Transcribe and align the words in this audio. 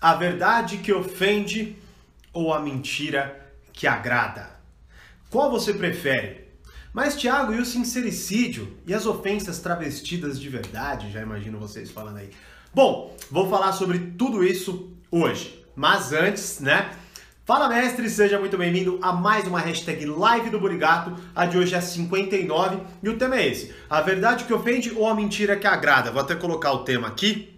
A 0.00 0.14
verdade 0.14 0.76
que 0.78 0.92
ofende 0.92 1.74
ou 2.30 2.52
a 2.52 2.60
mentira 2.60 3.54
que 3.72 3.86
agrada? 3.86 4.50
Qual 5.30 5.50
você 5.50 5.72
prefere? 5.72 6.48
Mas, 6.92 7.16
Tiago, 7.16 7.54
e 7.54 7.58
o 7.58 7.64
sincericídio? 7.64 8.76
E 8.86 8.92
as 8.92 9.06
ofensas 9.06 9.58
travestidas 9.58 10.38
de 10.38 10.50
verdade? 10.50 11.10
Já 11.10 11.22
imagino 11.22 11.58
vocês 11.58 11.90
falando 11.90 12.18
aí. 12.18 12.30
Bom, 12.74 13.16
vou 13.30 13.48
falar 13.48 13.72
sobre 13.72 13.98
tudo 14.18 14.44
isso 14.44 14.92
hoje. 15.10 15.64
Mas 15.74 16.12
antes, 16.12 16.60
né? 16.60 16.90
Fala 17.46 17.68
mestre, 17.68 18.10
seja 18.10 18.38
muito 18.38 18.58
bem-vindo 18.58 18.98
a 19.00 19.12
mais 19.12 19.46
uma 19.46 19.60
hashtag 19.60 20.04
live 20.04 20.50
do 20.50 20.60
Burigato. 20.60 21.16
A 21.34 21.46
de 21.46 21.56
hoje 21.56 21.74
é 21.74 21.80
59 21.80 22.80
e 23.02 23.08
o 23.08 23.16
tema 23.16 23.36
é 23.36 23.48
esse: 23.48 23.74
a 23.88 24.00
verdade 24.02 24.44
que 24.44 24.52
ofende 24.52 24.92
ou 24.92 25.08
a 25.08 25.14
mentira 25.14 25.56
que 25.56 25.66
agrada. 25.66 26.10
Vou 26.10 26.20
até 26.20 26.34
colocar 26.34 26.72
o 26.72 26.84
tema 26.84 27.08
aqui 27.08 27.55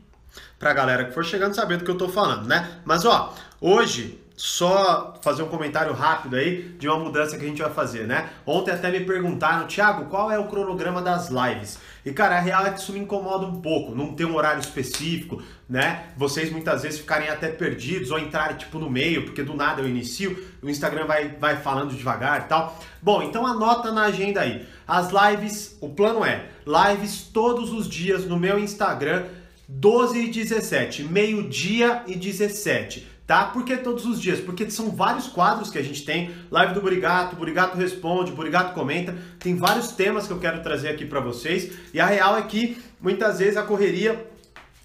pra 0.58 0.72
galera 0.72 1.04
que 1.04 1.12
for 1.12 1.24
chegando 1.24 1.54
saber 1.54 1.78
do 1.78 1.84
que 1.84 1.90
eu 1.90 1.98
tô 1.98 2.08
falando, 2.08 2.46
né? 2.46 2.80
Mas 2.84 3.04
ó, 3.04 3.34
hoje 3.60 4.20
só 4.38 5.18
fazer 5.20 5.42
um 5.42 5.48
comentário 5.48 5.92
rápido 5.92 6.36
aí 6.36 6.76
de 6.78 6.86
uma 6.86 6.96
mudança 6.96 7.36
que 7.36 7.44
a 7.44 7.48
gente 7.48 7.60
vai 7.60 7.72
fazer, 7.72 8.06
né? 8.06 8.30
Ontem 8.46 8.70
até 8.70 8.88
me 8.88 9.00
perguntaram, 9.00 9.66
Thiago, 9.66 10.04
qual 10.04 10.30
é 10.30 10.38
o 10.38 10.46
cronograma 10.46 11.02
das 11.02 11.28
lives? 11.28 11.78
E 12.06 12.12
cara, 12.12 12.36
a 12.36 12.40
real 12.40 12.64
é 12.64 12.70
que 12.70 12.78
isso 12.78 12.92
me 12.92 13.00
incomoda 13.00 13.44
um 13.44 13.60
pouco, 13.60 13.96
não 13.96 14.14
ter 14.14 14.24
um 14.24 14.36
horário 14.36 14.60
específico, 14.60 15.42
né? 15.68 16.04
Vocês 16.16 16.52
muitas 16.52 16.82
vezes 16.82 17.00
ficarem 17.00 17.28
até 17.28 17.48
perdidos 17.48 18.12
ou 18.12 18.18
entrarem 18.18 18.56
tipo 18.56 18.78
no 18.78 18.88
meio, 18.88 19.24
porque 19.24 19.42
do 19.42 19.54
nada 19.54 19.82
eu 19.82 19.88
inicio, 19.88 20.40
o 20.62 20.70
Instagram 20.70 21.06
vai, 21.06 21.30
vai 21.30 21.56
falando 21.56 21.92
devagar 21.92 22.42
e 22.42 22.44
tal. 22.44 22.78
Bom, 23.02 23.24
então 23.24 23.44
anota 23.44 23.90
na 23.90 24.04
agenda 24.04 24.42
aí. 24.42 24.64
As 24.86 25.10
lives, 25.10 25.76
o 25.80 25.88
plano 25.88 26.24
é 26.24 26.46
lives 26.64 27.22
todos 27.22 27.72
os 27.72 27.88
dias 27.88 28.24
no 28.24 28.38
meu 28.38 28.56
Instagram 28.56 29.24
12 29.70 30.18
e 30.18 30.30
17, 30.30 31.04
meio-dia 31.04 32.02
e 32.06 32.16
17, 32.16 33.06
tá? 33.26 33.44
Por 33.44 33.66
que 33.66 33.76
todos 33.76 34.06
os 34.06 34.18
dias? 34.18 34.40
Porque 34.40 34.70
são 34.70 34.90
vários 34.90 35.26
quadros 35.26 35.70
que 35.70 35.76
a 35.76 35.82
gente 35.82 36.06
tem, 36.06 36.30
live 36.50 36.72
do 36.72 36.80
Burigato, 36.80 37.36
Burigato 37.36 37.76
responde, 37.76 38.32
Burigato 38.32 38.72
comenta, 38.72 39.14
tem 39.38 39.56
vários 39.56 39.88
temas 39.88 40.26
que 40.26 40.32
eu 40.32 40.38
quero 40.38 40.62
trazer 40.62 40.88
aqui 40.88 41.04
para 41.04 41.20
vocês, 41.20 41.70
e 41.92 42.00
a 42.00 42.06
real 42.06 42.38
é 42.38 42.42
que 42.42 42.78
muitas 42.98 43.40
vezes 43.40 43.58
a 43.58 43.62
correria 43.62 44.26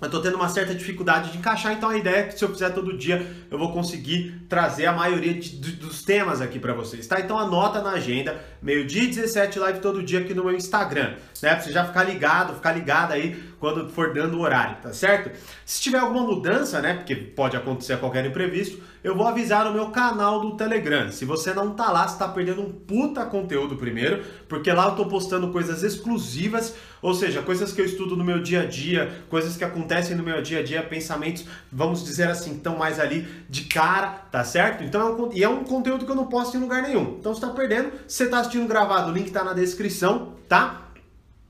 eu 0.04 0.10
tô 0.10 0.20
tendo 0.20 0.36
uma 0.36 0.50
certa 0.50 0.76
dificuldade 0.76 1.32
de 1.32 1.38
encaixar, 1.38 1.72
então 1.72 1.90
a 1.90 1.98
ideia 1.98 2.18
é 2.18 2.24
que 2.24 2.38
se 2.38 2.44
eu 2.44 2.50
fizer 2.50 2.72
todo 2.72 2.98
dia, 2.98 3.26
eu 3.50 3.58
vou 3.58 3.72
conseguir 3.72 4.46
trazer 4.50 4.86
a 4.86 4.92
maioria 4.92 5.34
de, 5.34 5.58
de, 5.58 5.72
dos 5.74 6.04
temas 6.04 6.42
aqui 6.42 6.60
para 6.60 6.74
vocês, 6.74 7.08
tá? 7.08 7.22
Então 7.22 7.40
anota 7.40 7.82
na 7.82 7.92
agenda, 7.92 8.38
meio-dia 8.62 9.08
17 9.08 9.58
live 9.60 9.80
todo 9.80 10.04
dia 10.04 10.20
aqui 10.20 10.34
no 10.34 10.44
meu 10.44 10.56
Instagram, 10.56 11.16
né? 11.42 11.56
Pra 11.56 11.62
você 11.62 11.72
já 11.72 11.86
ficar 11.86 12.04
ligado, 12.04 12.54
ficar 12.56 12.74
ligado 12.74 13.14
aí 13.14 13.42
quando 13.64 13.88
for 13.88 14.12
dando 14.12 14.40
o 14.40 14.42
horário, 14.42 14.76
tá 14.82 14.92
certo? 14.92 15.32
Se 15.66 15.82
tiver 15.82 16.00
alguma 16.00 16.24
mudança, 16.24 16.82
né, 16.82 16.96
porque 16.96 17.16
pode 17.16 17.56
acontecer 17.56 17.98
qualquer 17.98 18.26
imprevisto, 18.26 18.84
eu 19.02 19.16
vou 19.16 19.26
avisar 19.26 19.64
no 19.64 19.72
meu 19.72 19.88
canal 19.88 20.42
do 20.42 20.58
Telegram. 20.58 21.10
Se 21.10 21.24
você 21.24 21.54
não 21.54 21.72
tá 21.72 21.90
lá, 21.90 22.06
você 22.06 22.20
tá 22.20 22.28
perdendo 22.28 22.62
um 22.62 22.70
puta 22.70 23.26
conteúdo 23.26 23.78
primeiro, 23.78 24.22
porque 24.50 24.70
lá 24.70 24.88
eu 24.88 24.96
tô 24.98 25.06
postando 25.06 25.50
coisas 25.50 25.82
exclusivas, 25.82 26.76
ou 27.02 27.14
seja, 27.14 27.42
coisas 27.42 27.72
que 27.72 27.80
eu 27.80 27.86
estudo 27.86 28.18
no 28.18 28.24
meu 28.26 28.44
dia 28.44 28.64
a 28.64 28.66
dia, 28.66 29.24
coisas 29.30 29.56
que 29.56 29.64
acontecem 29.64 30.18
no 30.18 30.24
meu 30.24 30.42
dia 30.42 30.60
a 30.60 30.64
dia, 30.64 30.84
pensamentos, 30.84 31.46
vamos 31.72 32.04
dizer 32.04 32.28
assim, 32.28 32.60
tão 32.60 32.78
mais 32.78 33.00
ali 33.00 33.26
de 33.50 33.64
cara, 33.64 34.10
tá 34.30 34.44
certo? 34.44 34.84
Então 34.84 35.30
é 35.32 35.38
e 35.38 35.42
é 35.42 35.48
um 35.48 35.64
conteúdo 35.64 36.06
que 36.06 36.12
eu 36.12 36.18
não 36.18 36.28
posto 36.28 36.58
em 36.58 36.60
lugar 36.60 36.82
nenhum. 36.82 37.16
Então 37.18 37.34
você 37.34 37.40
tá 37.40 37.48
perdendo, 37.48 37.94
se 38.10 38.18
você 38.18 38.28
tá 38.28 38.40
assistindo 38.40 38.68
gravado, 38.68 39.10
o 39.10 39.14
link 39.14 39.32
tá 39.32 39.42
na 39.42 39.54
descrição, 39.54 40.34
tá? 40.50 40.83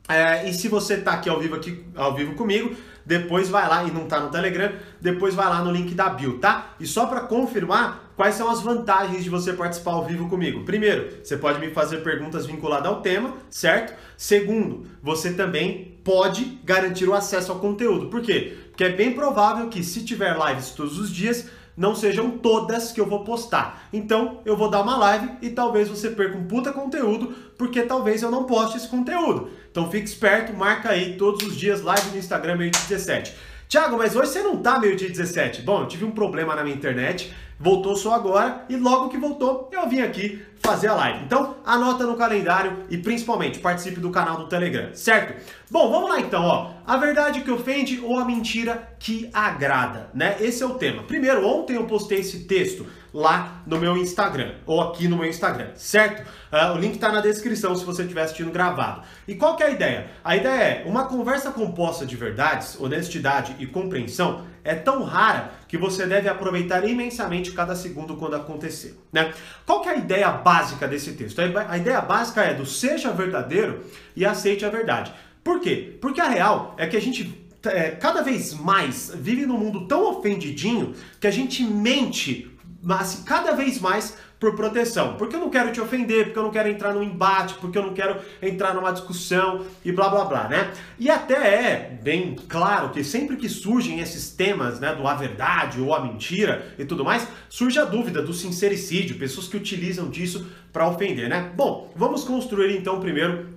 É, 0.08 0.50
e 0.50 0.54
se 0.54 0.68
você 0.68 0.98
tá 0.98 1.14
aqui 1.14 1.30
ao 1.30 1.40
vivo 1.40 1.56
aqui 1.56 1.84
ao 1.96 2.14
vivo 2.14 2.36
comigo, 2.36 2.76
depois 3.06 3.50
vai 3.50 3.68
lá 3.68 3.84
e 3.84 3.92
não 3.92 4.06
tá 4.06 4.20
no 4.20 4.30
Telegram, 4.30 4.72
depois 5.00 5.34
vai 5.34 5.48
lá 5.48 5.64
no 5.64 5.72
link 5.72 5.94
da 5.94 6.10
bio, 6.10 6.40
tá? 6.40 6.76
E 6.80 6.86
só 6.86 7.06
para 7.06 7.22
confirmar, 7.22 8.12
quais 8.16 8.36
são 8.36 8.50
as 8.50 8.62
vantagens 8.62 9.24
de 9.24 9.30
você 9.30 9.54
participar 9.54 9.92
ao 9.92 10.06
vivo 10.06 10.30
comigo? 10.30 10.64
Primeiro, 10.64 11.10
você 11.24 11.38
pode 11.38 11.60
me 11.60 11.70
fazer 11.72 11.98
perguntas 11.98 12.46
vinculadas 12.46 12.88
ao 12.88 13.02
tema, 13.02 13.34
certo? 13.50 13.94
Segundo, 14.18 14.86
você 15.02 15.34
também 15.34 15.98
pode 16.04 16.60
garantir 16.64 17.08
o 17.08 17.14
acesso 17.14 17.52
ao 17.52 17.60
conteúdo. 17.60 18.08
Por 18.08 18.22
quê? 18.22 18.58
Porque 18.70 18.84
é 18.84 18.90
bem 18.90 19.14
provável 19.14 19.70
que 19.70 19.84
se 19.84 20.04
tiver 20.04 20.38
lives 20.38 20.72
todos 20.72 21.00
os 21.00 21.10
dias, 21.10 21.48
não 21.76 21.96
sejam 21.96 22.32
todas 22.32 22.92
que 22.92 23.02
eu 23.02 23.06
vou 23.06 23.24
postar. 23.24 23.88
Então, 23.92 24.42
eu 24.46 24.56
vou 24.56 24.70
dar 24.70 24.82
uma 24.82 24.98
live 24.98 25.30
e 25.42 25.50
talvez 25.50 25.90
você 25.90 26.10
perca 26.10 26.38
um 26.38 26.46
puta 26.46 26.72
conteúdo, 26.72 27.34
porque 27.58 27.82
talvez 27.82 28.22
eu 28.22 28.30
não 28.30 28.44
poste 28.44 28.78
esse 28.78 28.88
conteúdo. 28.88 29.50
Então, 29.74 29.90
fique 29.90 30.08
esperto, 30.08 30.54
marca 30.54 30.90
aí 30.90 31.18
todos 31.18 31.48
os 31.48 31.58
dias 31.58 31.82
live 31.82 32.12
no 32.12 32.18
Instagram 32.20 32.58
meio 32.58 32.70
17. 32.70 33.34
Tiago, 33.68 33.98
mas 33.98 34.16
hoje 34.16 34.30
você 34.30 34.44
não 34.44 34.58
tá 34.58 34.78
meio 34.78 34.96
dia 34.96 35.10
17. 35.10 35.64
Bom, 35.64 35.82
eu 35.82 35.88
tive 35.88 36.06
um 36.06 36.12
problema 36.12 36.56
na 36.56 36.64
minha 36.64 36.76
internet, 36.76 37.34
voltou 37.60 37.96
só 37.96 38.14
agora 38.14 38.66
e 38.70 38.76
logo 38.76 39.10
que 39.10 39.18
voltou 39.18 39.72
eu 39.72 39.90
vim 39.90 40.02
aqui 40.02 40.46
fazer 40.60 40.90
a 40.90 40.94
live. 40.94 41.26
Então, 41.26 41.56
anota 41.66 42.06
no 42.06 42.16
calendário 42.16 42.84
e 42.88 43.00
principalmente 43.00 43.58
participe 43.58 44.00
do 44.00 44.12
canal 44.12 44.38
do 44.38 44.48
Telegram, 44.48 44.94
certo? 44.94 45.34
Bom, 45.72 45.90
vamos 45.90 46.08
lá 46.08 46.20
então, 46.20 46.44
ó. 46.44 46.70
A 46.86 46.96
verdade 46.98 47.42
que 47.42 47.50
ofende 47.50 48.00
ou 48.00 48.20
a 48.20 48.26
mentira 48.26 48.96
que 49.00 49.28
agrada, 49.34 50.12
né? 50.14 50.38
Esse 50.40 50.62
é 50.62 50.68
o 50.68 50.76
tema. 50.76 51.02
Primeiro, 51.02 51.48
ontem 51.48 51.78
eu 51.78 51.88
postei 51.88 52.20
esse 52.20 52.44
texto 52.44 52.86
lá 53.14 53.62
no 53.68 53.80
meu 53.80 53.96
Instagram, 53.96 54.56
ou 54.66 54.82
aqui 54.82 55.08
no 55.08 55.16
meu 55.16 55.28
Instagram, 55.28 55.68
certo? 55.76 56.22
Uh, 56.52 56.76
o 56.76 56.80
link 56.80 56.96
está 56.96 57.12
na 57.12 57.22
descrição 57.22 57.76
se 57.76 57.86
você 57.86 58.02
estiver 58.02 58.24
assistindo 58.24 58.52
gravado. 58.52 59.04
E 59.28 59.36
qual 59.36 59.56
que 59.56 59.64
é 59.64 59.68
a 59.68 59.70
ideia? 59.70 60.08
A 60.24 60.36
ideia 60.36 60.62
é, 60.62 60.84
uma 60.86 61.06
conversa 61.06 61.52
composta 61.52 62.06
de 62.06 62.16
verdades, 62.16 62.80
honestidade 62.80 63.56
e 63.60 63.68
compreensão 63.68 64.46
é 64.64 64.74
tão 64.74 65.04
rara 65.04 65.52
que 65.68 65.78
você 65.78 66.08
deve 66.08 66.28
aproveitar 66.28 66.88
imensamente 66.88 67.52
cada 67.52 67.76
segundo 67.76 68.16
quando 68.16 68.36
acontecer, 68.36 68.98
né? 69.12 69.32
Qual 69.66 69.82
que 69.82 69.90
é 69.90 69.92
a 69.92 69.98
ideia 69.98 70.32
básica 70.32 70.88
desse 70.88 71.14
texto? 71.14 71.40
A 71.40 71.78
ideia 71.78 72.02
básica 72.02 72.42
é 72.42 72.54
do 72.54 72.66
seja 72.66 73.12
verdadeiro 73.12 73.84
e 74.16 74.26
aceite 74.26 74.66
a 74.66 74.70
verdade. 74.70 75.14
Por 75.44 75.60
quê? 75.60 75.98
Porque 76.02 76.22
a 76.22 76.30
real 76.30 76.74
é 76.78 76.88
que 76.88 76.96
a 76.96 77.02
gente 77.02 77.44
é, 77.66 77.92
cada 77.92 78.22
vez 78.22 78.54
mais 78.54 79.12
vive 79.16 79.46
num 79.46 79.58
mundo 79.58 79.88
tão 79.88 80.10
ofendidinho 80.10 80.94
que 81.20 81.28
a 81.28 81.32
gente 81.32 81.64
mente 81.64 82.53
mas 82.84 83.24
cada 83.26 83.54
vez 83.54 83.80
mais 83.80 84.18
por 84.44 84.58
proteção. 84.58 85.16
Porque 85.16 85.38
eu 85.38 85.40
não 85.40 85.50
quero 85.50 85.72
te 85.72 85.80
ofender, 85.80 86.26
porque 86.26 86.40
eu 86.40 86.44
não 86.44 86.52
quero 86.52 86.68
entrar 86.68 86.94
num 86.94 87.02
embate, 87.02 87.54
porque 87.54 87.78
eu 87.78 87.82
não 87.82 87.94
quero 87.94 88.20
entrar 88.42 88.74
numa 88.74 88.92
discussão 88.92 89.66
e 89.86 89.92
blá 89.94 90.10
blá 90.10 90.26
blá, 90.26 90.48
né? 90.50 90.70
E 91.00 91.10
até 91.10 91.34
é 91.34 92.00
bem 92.04 92.36
claro 92.50 92.90
que 92.90 93.02
sempre 93.02 93.38
que 93.38 93.48
surgem 93.48 94.02
esses 94.02 94.32
temas, 94.32 94.82
né, 94.82 94.94
do 94.94 95.08
a 95.08 95.14
verdade 95.14 95.80
ou 95.80 95.96
a 95.96 96.02
mentira 96.02 96.76
e 96.78 96.84
tudo 96.84 97.06
mais, 97.06 97.26
surge 97.48 97.80
a 97.80 97.86
dúvida 97.86 98.22
do 98.22 98.34
sincericídio, 98.34 99.18
pessoas 99.18 99.48
que 99.48 99.56
utilizam 99.56 100.10
disso 100.10 100.46
para 100.74 100.86
ofender, 100.86 101.30
né? 101.30 101.54
Bom, 101.56 101.94
vamos 101.96 102.26
construir 102.26 102.76
então 102.76 103.00
primeiro 103.00 103.48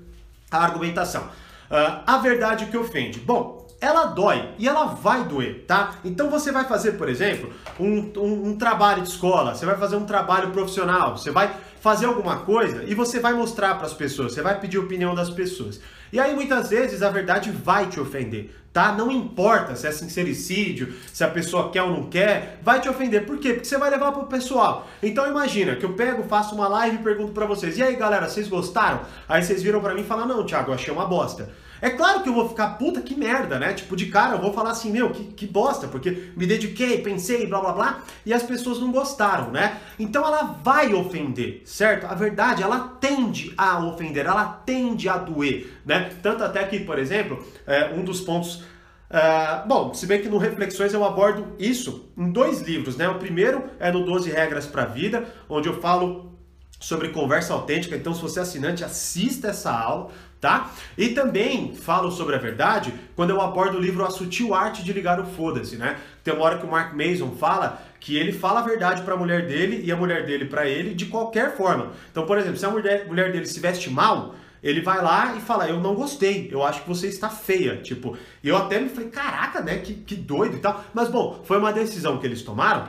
a 0.53 0.59
argumentação. 0.59 1.25
Uh, 1.69 2.03
a 2.07 2.19
verdade 2.19 2.67
que 2.67 2.77
ofende. 2.77 3.19
Bom, 3.19 3.66
ela 3.81 4.07
dói 4.07 4.51
e 4.59 4.67
ela 4.67 4.87
vai 4.87 5.25
doer, 5.25 5.65
tá? 5.67 5.97
Então 6.05 6.31
você 6.31 6.51
vai 6.51 6.65
fazer, 6.65 6.93
por 6.93 7.09
exemplo, 7.09 7.53
um, 7.79 8.11
um, 8.17 8.49
um, 8.49 8.57
trabalho 8.57 9.03
de 9.03 9.09
escola, 9.09 9.55
você 9.55 9.67
vai 9.67 9.77
fazer 9.77 9.97
um 9.97 10.07
trabalho 10.07 10.51
profissional, 10.51 11.17
você 11.17 11.31
vai 11.31 11.55
fazer 11.81 12.07
alguma 12.07 12.39
coisa 12.39 12.85
e 12.85 12.95
você 12.95 13.21
vai 13.21 13.35
mostrar 13.35 13.75
para 13.75 13.87
as 13.87 13.93
pessoas, 13.93 14.33
você 14.33 14.43
vai 14.43 14.59
pedir 14.59 14.79
opinião 14.79 15.15
das 15.15 15.31
pessoas. 15.31 15.81
E 16.13 16.19
aí 16.19 16.35
muitas 16.35 16.71
vezes 16.71 17.03
a 17.03 17.11
verdade 17.11 17.51
vai 17.51 17.87
te 17.87 18.01
ofender, 18.01 18.55
tá? 18.73 18.93
Não 18.93 19.11
importa 19.11 19.77
se 19.77 19.87
é 19.87 19.93
sincericídio, 19.93 20.95
se 21.13 21.23
a 21.23 21.29
pessoa 21.29 21.71
quer 21.71 21.83
ou 21.83 21.91
não 21.91 22.05
quer, 22.05 22.61
vai 22.63 22.81
te 22.81 22.89
ofender. 22.89 23.27
Por 23.27 23.39
quê? 23.39 23.53
Porque 23.53 23.69
você 23.69 23.77
vai 23.77 23.91
levar 23.91 24.13
pro 24.13 24.27
pessoal. 24.27 24.89
Então 25.03 25.29
imagina 25.29 25.77
que 25.77 25.85
eu 25.85 25.93
pego, 25.93 26.23
faço 26.23 26.55
uma 26.55 26.69
live 26.69 26.97
e 26.97 27.03
pergunto 27.03 27.33
para 27.33 27.45
vocês: 27.45 27.77
"E 27.77 27.83
aí, 27.83 27.95
galera, 27.97 28.29
vocês 28.29 28.49
gostaram?" 28.49 29.03
Aí 29.29 29.43
vocês 29.43 29.63
viram 29.63 29.81
para 29.81 29.95
mim 29.95 30.01
e 30.01 30.05
falam: 30.05 30.27
"Não, 30.27 30.47
Thiago, 30.47 30.73
achei 30.73 30.93
uma 30.93 31.07
bosta." 31.07 31.66
É 31.81 31.91
claro 31.91 32.23
que 32.23 32.29
eu 32.29 32.35
vou 32.35 32.49
ficar, 32.49 32.71
puta 32.79 33.01
que 33.01 33.15
merda, 33.15 33.59
né? 33.59 33.73
Tipo, 33.73 33.97
de 33.97 34.07
cara 34.07 34.37
eu 34.37 34.41
vou 34.41 34.53
falar 34.53 34.71
assim, 34.71 34.91
meu, 34.91 35.11
que, 35.11 35.25
que 35.25 35.47
bosta, 35.47 35.87
porque 35.89 36.31
me 36.37 36.47
dediquei, 36.47 37.03
pensei, 37.03 37.47
blá 37.47 37.61
blá 37.61 37.73
blá, 37.73 38.05
e 38.25 38.33
as 38.33 38.43
pessoas 38.43 38.79
não 38.79 38.91
gostaram, 38.91 39.51
né? 39.51 39.79
Então 39.99 40.27
ela 40.27 40.59
vai 40.63 40.95
ofender, 40.95 41.63
certo? 41.65 42.07
A 42.07 42.15
verdade, 42.15 42.63
ela 42.63 42.97
tende 43.01 43.53
a 43.57 43.85
ofender, 43.85 44.27
ela 44.27 44.45
tende 44.65 45.09
a 45.09 45.17
doer, 45.17 45.73
né? 45.85 46.11
Tanto 46.23 46.43
até 46.45 46.65
que, 46.65 46.81
por 46.81 46.99
exemplo, 46.99 47.45
é, 47.67 47.93
um 47.95 48.05
dos 48.05 48.21
pontos 48.21 48.65
Uh, 49.09 49.67
bom, 49.69 49.95
se 49.95 50.05
bem 50.05 50.21
que 50.21 50.29
no 50.29 50.37
Reflexões 50.37 50.93
eu 50.93 51.05
abordo 51.05 51.55
isso 51.61 52.11
em 52.19 52.29
dois 52.29 52.61
livros, 52.63 52.97
né? 52.97 53.09
O 53.09 53.21
primeiro 53.21 53.63
é 53.79 53.93
no 53.93 54.05
12 54.05 54.31
Regras 54.31 54.67
para 54.67 54.83
a 54.83 54.87
Vida, 54.87 55.25
onde 55.49 55.69
eu 55.69 55.81
falo 55.81 56.37
sobre 56.81 57.09
conversa 57.11 57.55
autêntica. 57.55 57.97
Então, 57.97 58.13
se 58.13 58.21
você 58.21 58.41
é 58.41 58.43
assinante, 58.43 58.85
assista 58.85 59.49
essa 59.49 59.71
aula 59.71 60.11
tá? 60.47 60.71
E 60.97 61.09
também 61.09 61.75
falo 61.75 62.09
sobre 62.09 62.37
a 62.37 62.39
verdade 62.39 62.95
quando 63.17 63.31
eu 63.31 63.41
abordo 63.41 63.79
o 63.79 63.81
livro 63.81 64.05
A 64.05 64.11
Sutil 64.11 64.55
Arte 64.55 64.85
de 64.85 64.93
Ligar 64.93 65.19
o 65.19 65.25
Foda-se, 65.25 65.75
né? 65.75 65.97
Tem 66.23 66.33
uma 66.33 66.45
hora 66.45 66.59
que 66.59 66.65
o 66.65 66.71
Mark 66.71 66.95
Mason 66.95 67.33
fala 67.33 67.83
que 67.99 68.17
ele 68.17 68.33
fala 68.33 68.61
a 68.61 68.63
verdade 68.63 69.03
para 69.03 69.15
a 69.15 69.17
mulher 69.17 69.49
dele 69.49 69.83
e 69.85 69.91
a 69.91 69.97
mulher 69.97 70.25
dele 70.25 70.45
para 70.45 70.69
ele 70.69 70.95
de 70.95 71.07
qualquer 71.07 71.57
forma. 71.57 71.91
Então, 72.13 72.25
por 72.25 72.39
exemplo, 72.39 72.57
se 72.57 72.65
a 72.65 72.71
mulher, 72.71 73.09
mulher 73.09 73.33
dele 73.33 73.45
se 73.45 73.59
veste 73.59 73.91
mal, 73.91 74.37
ele 74.63 74.81
vai 74.81 75.03
lá 75.03 75.35
e 75.37 75.41
fala, 75.41 75.69
eu 75.69 75.81
não 75.81 75.97
gostei, 75.97 76.49
eu 76.53 76.63
acho 76.63 76.83
que 76.83 76.89
você 76.89 77.09
está 77.09 77.29
feia, 77.29 77.79
tipo, 77.79 78.17
e 78.41 78.49
eu 78.49 78.57
até 78.57 78.79
me 78.79 78.89
falei, 78.89 79.11
caraca, 79.11 79.61
né, 79.61 79.79
que, 79.79 79.95
que 79.95 80.15
doido 80.15 80.57
e 80.57 80.61
tal, 80.61 80.85
mas 80.95 81.09
bom, 81.09 81.43
foi 81.45 81.59
uma 81.59 81.73
decisão 81.73 82.19
que 82.19 82.27
eles 82.27 82.43
tomaram, 82.43 82.89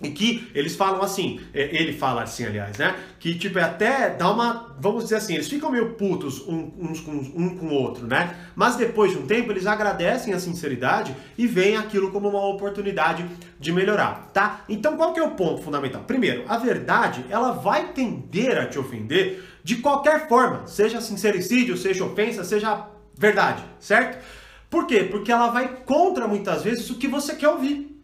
e 0.00 0.10
que 0.10 0.48
eles 0.54 0.76
falam 0.76 1.02
assim, 1.02 1.40
é, 1.52 1.74
ele 1.74 1.92
fala 1.92 2.22
assim, 2.22 2.44
aliás, 2.44 2.78
né? 2.78 2.94
Que 3.18 3.34
tipo, 3.36 3.58
é 3.58 3.62
até 3.62 4.10
dá 4.10 4.30
uma. 4.30 4.76
Vamos 4.78 5.04
dizer 5.04 5.16
assim, 5.16 5.34
eles 5.34 5.48
ficam 5.48 5.72
meio 5.72 5.94
putos 5.94 6.40
uns 6.46 7.00
com 7.00 7.10
um 7.10 7.56
com 7.56 7.66
o 7.66 7.74
outro, 7.74 8.06
né? 8.06 8.36
Mas 8.54 8.76
depois 8.76 9.10
de 9.10 9.18
um 9.18 9.26
tempo, 9.26 9.50
eles 9.50 9.66
agradecem 9.66 10.32
a 10.32 10.38
sinceridade 10.38 11.14
e 11.36 11.48
veem 11.48 11.76
aquilo 11.76 12.12
como 12.12 12.28
uma 12.28 12.46
oportunidade 12.46 13.26
de 13.58 13.72
melhorar, 13.72 14.30
tá? 14.32 14.64
Então 14.68 14.96
qual 14.96 15.12
que 15.12 15.18
é 15.18 15.22
o 15.22 15.32
ponto 15.32 15.62
fundamental? 15.62 16.04
Primeiro, 16.04 16.44
a 16.46 16.56
verdade, 16.58 17.24
ela 17.28 17.50
vai 17.50 17.88
tender 17.92 18.56
a 18.56 18.66
te 18.66 18.78
ofender 18.78 19.42
de 19.64 19.76
qualquer 19.76 20.28
forma, 20.28 20.66
seja 20.68 21.00
sincericídio, 21.00 21.76
seja 21.76 22.04
ofensa, 22.04 22.44
seja 22.44 22.86
verdade, 23.16 23.64
certo? 23.80 24.24
Por 24.70 24.86
quê? 24.86 25.02
Porque 25.02 25.32
ela 25.32 25.48
vai 25.48 25.82
contra 25.84 26.28
muitas 26.28 26.62
vezes 26.62 26.88
o 26.88 26.94
que 26.94 27.08
você 27.08 27.34
quer 27.34 27.48
ouvir. 27.48 27.97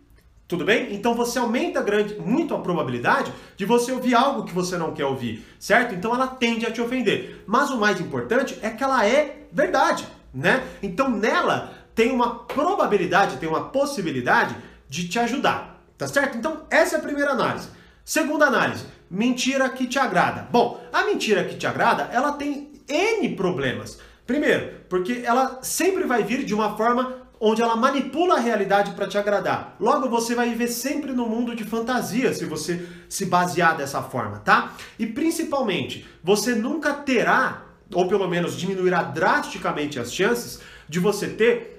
Tudo 0.46 0.64
bem? 0.64 0.94
Então 0.94 1.14
você 1.14 1.38
aumenta 1.38 1.80
grande, 1.80 2.16
muito 2.16 2.54
a 2.54 2.58
probabilidade 2.58 3.32
de 3.56 3.64
você 3.64 3.92
ouvir 3.92 4.14
algo 4.14 4.44
que 4.44 4.52
você 4.52 4.76
não 4.76 4.92
quer 4.92 5.06
ouvir, 5.06 5.44
certo? 5.58 5.94
Então 5.94 6.14
ela 6.14 6.26
tende 6.26 6.66
a 6.66 6.70
te 6.70 6.82
ofender. 6.82 7.42
Mas 7.46 7.70
o 7.70 7.78
mais 7.78 7.98
importante 7.98 8.58
é 8.60 8.68
que 8.68 8.84
ela 8.84 9.06
é 9.06 9.46
verdade, 9.50 10.06
né? 10.34 10.62
Então 10.82 11.08
nela 11.08 11.72
tem 11.94 12.12
uma 12.12 12.40
probabilidade, 12.40 13.38
tem 13.38 13.48
uma 13.48 13.68
possibilidade 13.70 14.54
de 14.86 15.08
te 15.08 15.18
ajudar, 15.18 15.82
tá 15.96 16.06
certo? 16.06 16.36
Então 16.36 16.64
essa 16.70 16.96
é 16.96 16.98
a 16.98 17.02
primeira 17.02 17.30
análise. 17.30 17.68
Segunda 18.04 18.44
análise, 18.44 18.84
mentira 19.10 19.70
que 19.70 19.86
te 19.86 19.98
agrada. 19.98 20.46
Bom, 20.52 20.84
a 20.92 21.04
mentira 21.04 21.44
que 21.44 21.56
te 21.56 21.66
agrada, 21.66 22.10
ela 22.12 22.32
tem 22.32 22.70
N 22.86 23.34
problemas. 23.34 23.98
Primeiro, 24.26 24.80
porque 24.90 25.22
ela 25.24 25.60
sempre 25.62 26.04
vai 26.04 26.22
vir 26.22 26.44
de 26.44 26.54
uma 26.54 26.76
forma 26.76 27.23
onde 27.40 27.60
ela 27.62 27.76
manipula 27.76 28.36
a 28.36 28.40
realidade 28.40 28.92
para 28.92 29.06
te 29.06 29.18
agradar. 29.18 29.76
Logo, 29.78 30.08
você 30.08 30.34
vai 30.34 30.48
viver 30.48 30.68
sempre 30.68 31.12
no 31.12 31.26
mundo 31.26 31.54
de 31.54 31.64
fantasia 31.64 32.32
se 32.32 32.44
você 32.44 32.86
se 33.08 33.26
basear 33.26 33.76
dessa 33.76 34.02
forma, 34.02 34.38
tá? 34.38 34.74
E 34.98 35.06
principalmente, 35.06 36.06
você 36.22 36.54
nunca 36.54 36.92
terá, 36.92 37.64
ou 37.92 38.08
pelo 38.08 38.28
menos 38.28 38.56
diminuirá 38.56 39.02
drasticamente 39.02 39.98
as 39.98 40.12
chances 40.12 40.60
de 40.88 41.00
você 41.00 41.28
ter 41.28 41.74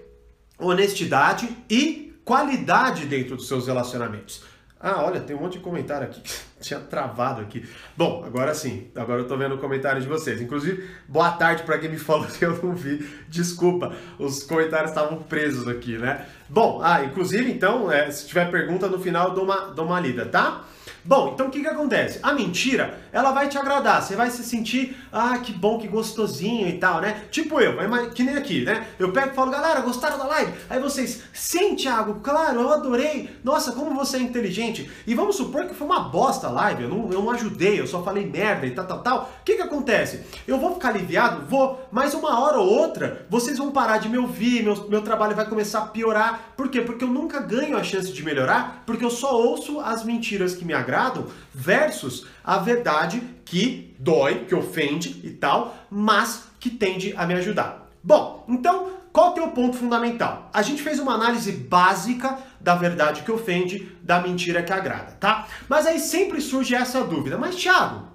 honestidade 0.59 1.49
e 1.69 2.13
qualidade 2.23 3.05
dentro 3.05 3.35
dos 3.35 3.47
seus 3.47 3.67
relacionamentos. 3.67 4.43
Ah, 4.79 5.03
olha, 5.03 5.21
tem 5.21 5.35
um 5.35 5.39
monte 5.39 5.53
de 5.53 5.59
comentário 5.59 6.05
aqui. 6.05 6.21
Tinha 6.59 6.79
travado 6.79 7.41
aqui. 7.41 7.67
Bom, 7.95 8.23
agora 8.25 8.53
sim. 8.53 8.87
Agora 8.95 9.21
eu 9.21 9.27
tô 9.27 9.37
vendo 9.37 9.55
o 9.55 9.57
comentário 9.57 10.01
de 10.01 10.07
vocês. 10.07 10.41
Inclusive, 10.41 10.89
boa 11.07 11.31
tarde 11.31 11.63
para 11.63 11.77
quem 11.77 11.89
me 11.89 11.97
falou 11.97 12.27
que 12.27 12.43
eu 12.43 12.61
não 12.61 12.75
vi. 12.75 13.07
Desculpa, 13.29 13.93
os 14.19 14.43
comentários 14.43 14.91
estavam 14.91 15.21
presos 15.23 15.67
aqui, 15.67 15.97
né? 15.97 16.25
Bom, 16.49 16.81
ah, 16.83 17.03
inclusive, 17.03 17.51
então, 17.51 17.91
é, 17.91 18.09
se 18.11 18.27
tiver 18.27 18.49
pergunta 18.51 18.87
no 18.87 18.99
final, 18.99 19.31
dou 19.31 19.45
uma, 19.45 19.67
dou 19.73 19.85
uma 19.85 19.99
lida, 19.99 20.25
tá? 20.25 20.65
Bom, 21.07 21.33
então 21.35 21.45
o 21.45 21.49
que, 21.51 21.61
que 21.61 21.67
acontece? 21.67 22.19
A 22.23 22.33
mentira, 22.33 22.97
ela 23.13 23.31
vai 23.31 23.47
te 23.47 23.59
agradar, 23.59 24.01
você 24.01 24.15
vai 24.15 24.31
se 24.31 24.43
sentir, 24.43 24.97
ah, 25.13 25.37
que 25.37 25.53
bom, 25.53 25.77
que 25.77 25.87
gostosinho 25.87 26.67
e 26.67 26.79
tal, 26.79 26.99
né? 26.99 27.25
Tipo 27.29 27.61
eu, 27.61 27.75
que 28.09 28.23
nem 28.23 28.35
aqui, 28.35 28.65
né? 28.65 28.87
Eu 28.97 29.11
pego 29.11 29.29
e 29.29 29.35
falo, 29.35 29.51
galera, 29.51 29.81
gostaram 29.81 30.17
da 30.17 30.25
live? 30.25 30.51
Aí 30.67 30.79
vocês, 30.79 31.21
sim, 31.31 31.75
Thiago, 31.75 32.21
claro, 32.23 32.59
eu 32.59 32.73
adorei, 32.73 33.29
nossa, 33.43 33.71
como 33.73 33.93
você 33.93 34.17
é 34.17 34.21
inteligente. 34.21 34.89
E 35.05 35.13
vamos 35.13 35.35
supor 35.35 35.67
que 35.67 35.75
foi 35.75 35.85
uma 35.85 35.99
bosta 35.99 36.47
a 36.47 36.49
live, 36.49 36.83
eu 36.85 36.89
não, 36.89 37.11
eu 37.11 37.21
não 37.21 37.29
ajudei, 37.29 37.79
eu 37.79 37.85
só 37.85 38.01
falei 38.01 38.25
merda 38.25 38.65
e 38.65 38.71
tal, 38.71 38.87
tal, 38.87 39.03
tal. 39.03 39.31
O 39.41 39.43
que, 39.45 39.57
que 39.57 39.61
acontece? 39.61 40.21
Eu 40.47 40.57
vou 40.57 40.73
ficar 40.73 40.89
aliviado? 40.89 41.45
Vou, 41.45 41.87
mas 41.91 42.15
uma 42.15 42.39
hora 42.39 42.57
ou 42.57 42.67
outra, 42.67 43.27
vocês 43.29 43.59
vão 43.59 43.69
parar 43.69 43.99
de 43.99 44.09
me 44.09 44.17
ouvir, 44.17 44.63
meu, 44.63 44.89
meu 44.89 45.03
trabalho 45.03 45.35
vai 45.35 45.47
começar 45.47 45.83
a 45.83 45.85
piorar. 45.85 46.53
Por 46.57 46.67
quê? 46.67 46.81
Porque 46.81 47.03
eu 47.03 47.09
nunca 47.09 47.39
ganho 47.39 47.77
a 47.77 47.83
chance 47.83 48.11
de 48.11 48.23
melhorar, 48.23 48.81
porque 48.87 49.05
eu 49.05 49.11
só 49.11 49.39
ouço 49.39 49.79
as 49.79 50.03
mentiras 50.03 50.55
que 50.55 50.65
me 50.65 50.73
agradam 50.73 50.94
agradam 50.95 51.27
versus 51.53 52.25
a 52.43 52.57
verdade 52.57 53.21
que 53.43 53.95
dói, 53.99 54.45
que 54.45 54.55
ofende 54.55 55.21
e 55.23 55.29
tal, 55.31 55.75
mas 55.91 56.45
que 56.59 56.69
tende 56.69 57.13
a 57.17 57.25
me 57.25 57.33
ajudar. 57.33 57.89
Bom, 58.01 58.45
então 58.47 58.93
qual 59.11 59.33
que 59.33 59.39
é 59.39 59.43
o 59.43 59.51
ponto 59.51 59.77
fundamental? 59.77 60.49
A 60.53 60.61
gente 60.61 60.81
fez 60.81 60.99
uma 60.99 61.13
análise 61.13 61.51
básica 61.51 62.37
da 62.59 62.75
verdade 62.75 63.21
que 63.21 63.31
ofende, 63.31 63.95
da 64.01 64.19
mentira 64.19 64.63
que 64.63 64.73
agrada, 64.73 65.11
tá? 65.19 65.47
Mas 65.69 65.85
aí 65.85 65.99
sempre 65.99 66.41
surge 66.41 66.75
essa 66.75 67.03
dúvida. 67.03 67.37
Mas, 67.37 67.55
Thiago, 67.55 68.07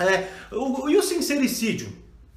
é, 0.00 0.28
o, 0.52 0.88
e 0.88 0.96
o 0.96 1.02
sincericídio? 1.02 1.90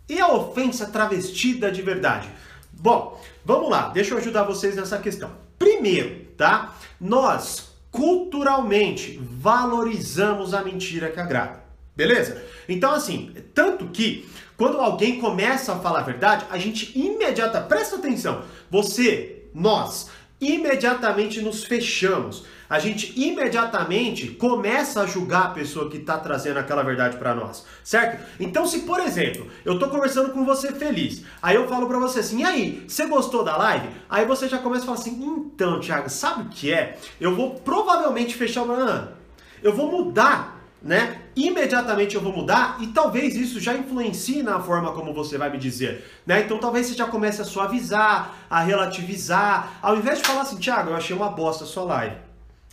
E 0.07 0.19
a 0.19 0.27
ofensa 0.27 0.85
travestida 0.85 1.71
de 1.71 1.81
verdade? 1.81 2.29
Bom, 2.71 3.21
vamos 3.43 3.69
lá, 3.69 3.89
deixa 3.89 4.13
eu 4.13 4.17
ajudar 4.17 4.43
vocês 4.43 4.75
nessa 4.75 4.97
questão. 4.97 5.31
Primeiro, 5.57 6.25
tá? 6.37 6.75
Nós 6.99 7.70
culturalmente 7.91 9.19
valorizamos 9.21 10.53
a 10.53 10.63
mentira 10.63 11.11
que 11.11 11.19
agrada. 11.19 11.61
Beleza? 11.95 12.41
Então, 12.67 12.93
assim, 12.93 13.35
tanto 13.53 13.87
que 13.87 14.27
quando 14.55 14.79
alguém 14.79 15.19
começa 15.19 15.73
a 15.73 15.79
falar 15.79 15.99
a 15.99 16.03
verdade, 16.03 16.45
a 16.49 16.57
gente 16.57 16.97
imediata, 16.97 17.59
presta 17.61 17.97
atenção, 17.97 18.43
você, 18.69 19.49
nós, 19.53 20.09
imediatamente 20.41 21.41
nos 21.41 21.63
fechamos 21.63 22.43
a 22.71 22.79
gente 22.79 23.11
imediatamente 23.19 24.29
começa 24.29 25.01
a 25.01 25.05
julgar 25.05 25.47
a 25.47 25.49
pessoa 25.49 25.89
que 25.89 25.97
está 25.97 26.17
trazendo 26.17 26.57
aquela 26.57 26.81
verdade 26.83 27.17
para 27.17 27.35
nós, 27.35 27.65
certo? 27.83 28.23
Então, 28.39 28.65
se 28.65 28.83
por 28.83 29.01
exemplo, 29.01 29.45
eu 29.65 29.73
estou 29.73 29.89
conversando 29.89 30.29
com 30.29 30.45
você 30.45 30.71
feliz, 30.71 31.21
aí 31.41 31.57
eu 31.57 31.67
falo 31.67 31.85
para 31.85 31.99
você 31.99 32.19
assim, 32.19 32.39
e 32.39 32.45
aí, 32.45 32.85
você 32.87 33.07
gostou 33.07 33.43
da 33.43 33.57
live? 33.57 33.89
Aí 34.09 34.25
você 34.25 34.47
já 34.47 34.57
começa 34.57 34.83
a 34.83 34.85
falar 34.85 34.99
assim, 34.99 35.21
então, 35.21 35.81
Thiago, 35.81 36.09
sabe 36.09 36.43
o 36.43 36.47
que 36.47 36.71
é? 36.71 36.97
Eu 37.19 37.35
vou 37.35 37.55
provavelmente 37.55 38.35
fechar 38.35 38.63
uma... 38.63 39.17
Eu 39.61 39.75
vou 39.75 39.91
mudar 39.91 40.60
né? 40.81 41.21
Imediatamente 41.35 42.15
eu 42.15 42.21
vou 42.21 42.33
mudar 42.33 42.77
e 42.81 42.87
talvez 42.87 43.35
isso 43.35 43.59
já 43.59 43.73
influencie 43.73 44.41
na 44.41 44.59
forma 44.59 44.91
como 44.93 45.13
você 45.13 45.37
vai 45.37 45.49
me 45.49 45.57
dizer, 45.57 46.03
né? 46.25 46.41
Então 46.41 46.57
talvez 46.57 46.87
você 46.87 46.95
já 46.95 47.05
comece 47.05 47.41
a 47.41 47.45
suavizar, 47.45 48.35
a 48.49 48.61
relativizar, 48.61 49.77
ao 49.81 49.95
invés 49.95 50.19
de 50.19 50.25
falar 50.25 50.41
assim, 50.41 50.57
Thiago, 50.57 50.89
eu 50.89 50.95
achei 50.95 51.15
uma 51.15 51.29
bosta 51.29 51.63
a 51.63 51.67
sua 51.67 51.83
live 51.83 52.31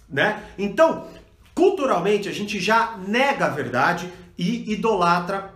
né? 0.08 0.42
Então, 0.56 1.06
culturalmente 1.54 2.28
a 2.28 2.32
gente 2.32 2.58
já 2.58 2.96
nega 3.06 3.46
a 3.46 3.50
verdade 3.50 4.10
e 4.36 4.72
idolatra 4.72 5.52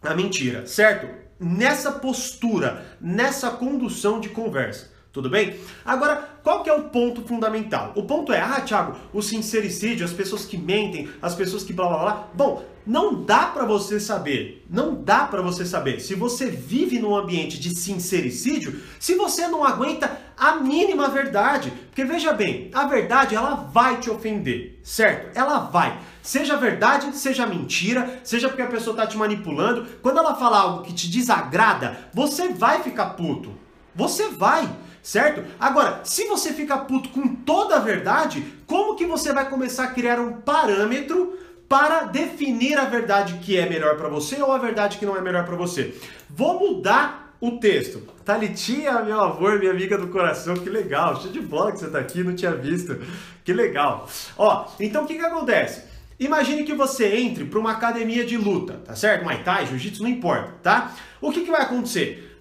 a 0.00 0.14
mentira, 0.14 0.66
certo? 0.66 1.06
Nessa 1.38 1.92
postura, 1.92 2.86
nessa 3.00 3.50
condução 3.50 4.20
de 4.20 4.28
conversa. 4.28 4.90
Tudo 5.12 5.28
bem? 5.28 5.58
Agora, 5.84 6.31
qual 6.42 6.62
que 6.62 6.70
é 6.70 6.72
o 6.72 6.84
ponto 6.84 7.22
fundamental? 7.22 7.92
O 7.94 8.02
ponto 8.02 8.32
é, 8.32 8.40
ah, 8.40 8.60
Thiago, 8.60 8.96
o 9.12 9.22
sincericídio, 9.22 10.04
as 10.04 10.12
pessoas 10.12 10.44
que 10.44 10.56
mentem, 10.56 11.08
as 11.20 11.34
pessoas 11.34 11.62
que 11.62 11.72
blá 11.72 11.86
blá 11.88 11.98
blá. 11.98 12.28
Bom, 12.34 12.64
não 12.84 13.22
dá 13.22 13.46
para 13.46 13.64
você 13.64 14.00
saber, 14.00 14.66
não 14.68 14.94
dá 14.94 15.24
para 15.24 15.40
você 15.40 15.64
saber 15.64 16.00
se 16.00 16.16
você 16.16 16.46
vive 16.50 16.98
num 16.98 17.14
ambiente 17.14 17.60
de 17.60 17.78
sincericídio, 17.78 18.82
se 18.98 19.14
você 19.14 19.46
não 19.46 19.64
aguenta 19.64 20.20
a 20.36 20.56
mínima 20.56 21.08
verdade. 21.08 21.72
Porque 21.86 22.04
veja 22.04 22.32
bem, 22.32 22.70
a 22.74 22.86
verdade 22.86 23.36
ela 23.36 23.54
vai 23.54 24.00
te 24.00 24.10
ofender, 24.10 24.80
certo? 24.82 25.38
Ela 25.38 25.60
vai. 25.60 25.96
Seja 26.22 26.56
verdade, 26.56 27.16
seja 27.16 27.46
mentira, 27.46 28.20
seja 28.24 28.48
porque 28.48 28.62
a 28.62 28.66
pessoa 28.66 28.96
tá 28.96 29.06
te 29.06 29.16
manipulando, 29.16 29.86
quando 30.02 30.18
ela 30.18 30.34
fala 30.34 30.58
algo 30.58 30.82
que 30.82 30.92
te 30.92 31.08
desagrada, 31.08 31.96
você 32.12 32.48
vai 32.48 32.82
ficar 32.82 33.10
puto. 33.10 33.52
Você 33.94 34.28
vai 34.30 34.68
certo? 35.02 35.42
Agora, 35.58 36.00
se 36.04 36.26
você 36.26 36.52
fica 36.52 36.78
puto 36.78 37.08
com 37.08 37.34
toda 37.34 37.76
a 37.76 37.80
verdade, 37.80 38.44
como 38.66 38.94
que 38.94 39.04
você 39.04 39.32
vai 39.32 39.48
começar 39.50 39.84
a 39.84 39.90
criar 39.90 40.20
um 40.20 40.40
parâmetro 40.40 41.38
para 41.68 42.04
definir 42.04 42.78
a 42.78 42.84
verdade 42.84 43.40
que 43.42 43.58
é 43.58 43.68
melhor 43.68 43.96
para 43.96 44.08
você 44.08 44.40
ou 44.40 44.52
a 44.52 44.58
verdade 44.58 44.98
que 44.98 45.06
não 45.06 45.16
é 45.16 45.20
melhor 45.20 45.44
para 45.44 45.56
você? 45.56 45.94
Vou 46.30 46.58
mudar 46.58 47.34
o 47.40 47.58
texto. 47.58 48.00
Thalitinha, 48.24 49.02
meu 49.02 49.20
amor, 49.20 49.58
minha 49.58 49.72
amiga 49.72 49.98
do 49.98 50.06
coração, 50.06 50.54
que 50.54 50.70
legal. 50.70 51.20
Cheio 51.20 51.32
de 51.32 51.40
bola 51.40 51.72
que 51.72 51.80
você 51.80 51.90
tá 51.90 51.98
aqui, 51.98 52.22
não 52.22 52.36
tinha 52.36 52.52
visto. 52.52 52.96
Que 53.44 53.52
legal. 53.52 54.08
Ó, 54.38 54.68
então 54.78 55.02
o 55.02 55.06
que 55.06 55.14
que 55.14 55.24
acontece? 55.24 55.82
Imagine 56.20 56.62
que 56.62 56.72
você 56.72 57.16
entre 57.16 57.44
para 57.44 57.58
uma 57.58 57.72
academia 57.72 58.24
de 58.24 58.36
luta, 58.36 58.74
tá 58.84 58.94
certo? 58.94 59.24
Muay 59.24 59.42
Thai, 59.42 59.66
Jiu-Jitsu, 59.66 60.04
não 60.04 60.08
importa, 60.08 60.52
tá? 60.62 60.92
O 61.20 61.32
que, 61.32 61.40
que 61.40 61.50
vai 61.50 61.62
acontecer? 61.62 62.31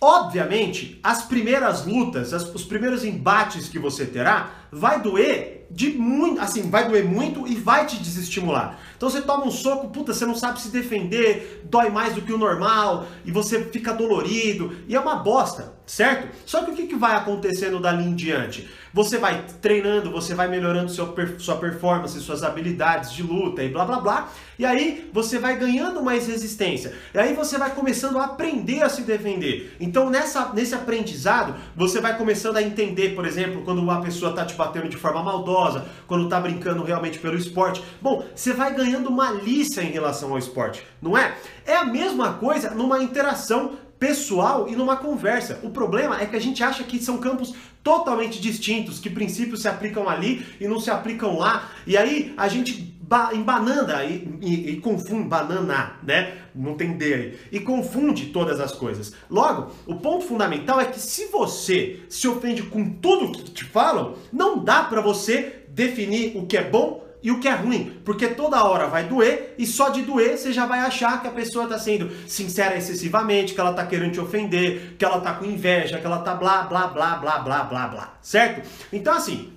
Obviamente, 0.00 1.00
as 1.02 1.22
primeiras 1.22 1.86
lutas, 1.86 2.34
as, 2.34 2.54
os 2.54 2.64
primeiros 2.64 3.02
embates 3.02 3.68
que 3.68 3.78
você 3.78 4.04
terá 4.04 4.65
vai 4.70 5.00
doer 5.00 5.56
de 5.70 5.90
muito, 5.90 6.40
assim, 6.40 6.70
vai 6.70 6.88
doer 6.88 7.04
muito 7.04 7.46
e 7.46 7.54
vai 7.54 7.86
te 7.86 7.96
desestimular. 7.98 8.78
Então 8.96 9.10
você 9.10 9.20
toma 9.20 9.44
um 9.44 9.50
soco, 9.50 9.88
puta, 9.88 10.14
você 10.14 10.24
não 10.24 10.34
sabe 10.34 10.60
se 10.60 10.70
defender, 10.70 11.62
dói 11.64 11.90
mais 11.90 12.14
do 12.14 12.22
que 12.22 12.32
o 12.32 12.38
normal 12.38 13.06
e 13.24 13.30
você 13.30 13.64
fica 13.64 13.92
dolorido 13.92 14.76
e 14.88 14.94
é 14.94 15.00
uma 15.00 15.16
bosta, 15.16 15.74
certo? 15.84 16.28
Só 16.46 16.64
que 16.64 16.70
o 16.70 16.74
que, 16.74 16.86
que 16.86 16.96
vai 16.96 17.14
acontecendo 17.14 17.80
dali 17.80 18.04
em 18.04 18.14
diante? 18.14 18.68
Você 18.94 19.18
vai 19.18 19.44
treinando, 19.60 20.10
você 20.10 20.34
vai 20.34 20.48
melhorando 20.48 20.90
seu, 20.90 21.14
sua 21.38 21.56
performance, 21.56 22.18
suas 22.20 22.42
habilidades 22.42 23.12
de 23.12 23.22
luta 23.22 23.62
e 23.62 23.68
blá 23.68 23.84
blá 23.84 24.00
blá. 24.00 24.32
E 24.58 24.64
aí 24.64 25.10
você 25.12 25.38
vai 25.38 25.56
ganhando 25.58 26.02
mais 26.02 26.26
resistência. 26.26 26.94
E 27.12 27.18
aí 27.18 27.34
você 27.34 27.58
vai 27.58 27.74
começando 27.74 28.18
a 28.18 28.24
aprender 28.24 28.82
a 28.82 28.88
se 28.88 29.02
defender. 29.02 29.76
Então 29.78 30.08
nessa, 30.08 30.50
nesse 30.54 30.74
aprendizado, 30.74 31.56
você 31.76 32.00
vai 32.00 32.16
começando 32.16 32.56
a 32.56 32.62
entender, 32.62 33.14
por 33.14 33.26
exemplo, 33.26 33.60
quando 33.62 33.80
uma 33.80 34.00
pessoa 34.00 34.32
tá 34.32 34.46
te 34.46 34.54
batendo 34.56 34.88
de 34.88 34.96
forma 34.96 35.22
maldosa, 35.22 35.86
quando 36.06 36.28
tá 36.28 36.40
brincando 36.40 36.82
realmente 36.82 37.18
pelo 37.18 37.36
esporte. 37.36 37.82
Bom, 38.00 38.24
você 38.34 38.52
vai 38.52 38.74
ganhando 38.74 39.10
malícia 39.10 39.82
em 39.82 39.90
relação 39.90 40.32
ao 40.32 40.38
esporte, 40.38 40.82
não 41.00 41.16
é? 41.16 41.36
É 41.64 41.76
a 41.76 41.84
mesma 41.84 42.34
coisa 42.34 42.70
numa 42.70 43.02
interação 43.02 43.76
pessoal 43.98 44.68
e 44.68 44.76
numa 44.76 44.96
conversa. 44.96 45.60
O 45.62 45.70
problema 45.70 46.20
é 46.20 46.26
que 46.26 46.36
a 46.36 46.40
gente 46.40 46.62
acha 46.62 46.84
que 46.84 47.02
são 47.02 47.18
campos 47.18 47.54
totalmente 47.82 48.40
distintos, 48.40 48.98
que 48.98 49.08
princípios 49.08 49.62
se 49.62 49.68
aplicam 49.68 50.08
ali 50.08 50.44
e 50.60 50.66
não 50.66 50.80
se 50.80 50.90
aplicam 50.90 51.38
lá. 51.38 51.70
E 51.86 51.96
aí 51.96 52.34
a 52.36 52.48
gente 52.48 52.95
embanana 53.32 54.04
e, 54.04 54.38
e, 54.40 54.70
e, 54.70 54.80
confunde, 54.80 55.28
banana, 55.28 55.96
né? 56.02 56.34
Não 56.54 56.74
tem 56.74 56.96
D 56.96 57.14
aí. 57.14 57.38
E 57.52 57.60
confunde 57.60 58.26
todas 58.26 58.58
as 58.58 58.72
coisas. 58.72 59.12
Logo, 59.30 59.70
o 59.86 59.96
ponto 59.96 60.24
fundamental 60.24 60.80
é 60.80 60.86
que 60.86 60.98
se 60.98 61.26
você 61.26 62.00
se 62.08 62.26
ofende 62.26 62.62
com 62.64 62.90
tudo 62.90 63.32
que 63.32 63.50
te 63.50 63.64
falam, 63.64 64.14
não 64.32 64.62
dá 64.62 64.82
para 64.84 65.00
você 65.00 65.64
definir 65.68 66.36
o 66.36 66.46
que 66.46 66.56
é 66.56 66.64
bom 66.64 67.06
e 67.22 67.30
o 67.30 67.40
que 67.40 67.48
é 67.48 67.54
ruim, 67.54 68.00
porque 68.04 68.28
toda 68.28 68.64
hora 68.64 68.86
vai 68.86 69.04
doer 69.04 69.54
e 69.58 69.66
só 69.66 69.88
de 69.88 70.02
doer 70.02 70.36
você 70.38 70.52
já 70.52 70.64
vai 70.64 70.78
achar 70.80 71.20
que 71.20 71.26
a 71.26 71.32
pessoa 71.32 71.64
está 71.64 71.78
sendo 71.78 72.10
sincera 72.28 72.76
excessivamente, 72.76 73.52
que 73.52 73.60
ela 73.60 73.70
está 73.70 73.84
querendo 73.84 74.12
te 74.12 74.20
ofender, 74.20 74.94
que 74.96 75.04
ela 75.04 75.18
está 75.18 75.34
com 75.34 75.44
inveja, 75.44 75.98
que 75.98 76.06
ela 76.06 76.20
está 76.20 76.34
blá 76.34 76.62
blá 76.62 76.86
blá 76.86 77.16
blá 77.16 77.38
blá 77.38 77.64
blá 77.64 77.88
blá, 77.88 78.14
certo? 78.22 78.68
Então 78.92 79.14
assim, 79.14 79.52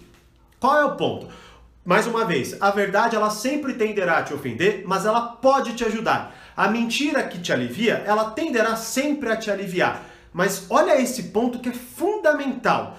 qual 0.59 0.79
é 0.79 0.85
o 0.85 0.95
ponto? 0.95 1.27
Mais 1.85 2.05
uma 2.05 2.25
vez, 2.25 2.61
a 2.61 2.69
verdade 2.71 3.15
ela 3.15 3.29
sempre 3.29 3.73
tenderá 3.73 4.17
a 4.17 4.23
te 4.23 4.33
ofender, 4.33 4.83
mas 4.85 5.05
ela 5.05 5.21
pode 5.21 5.73
te 5.73 5.85
ajudar. 5.85 6.35
A 6.55 6.67
mentira 6.67 7.23
que 7.23 7.39
te 7.39 7.53
alivia, 7.53 8.03
ela 8.05 8.31
tenderá 8.31 8.75
sempre 8.75 9.31
a 9.31 9.37
te 9.37 9.49
aliviar. 9.49 10.03
Mas 10.33 10.65
olha 10.69 11.01
esse 11.01 11.23
ponto 11.23 11.59
que 11.59 11.69
é 11.69 11.73
fundamental. 11.73 12.97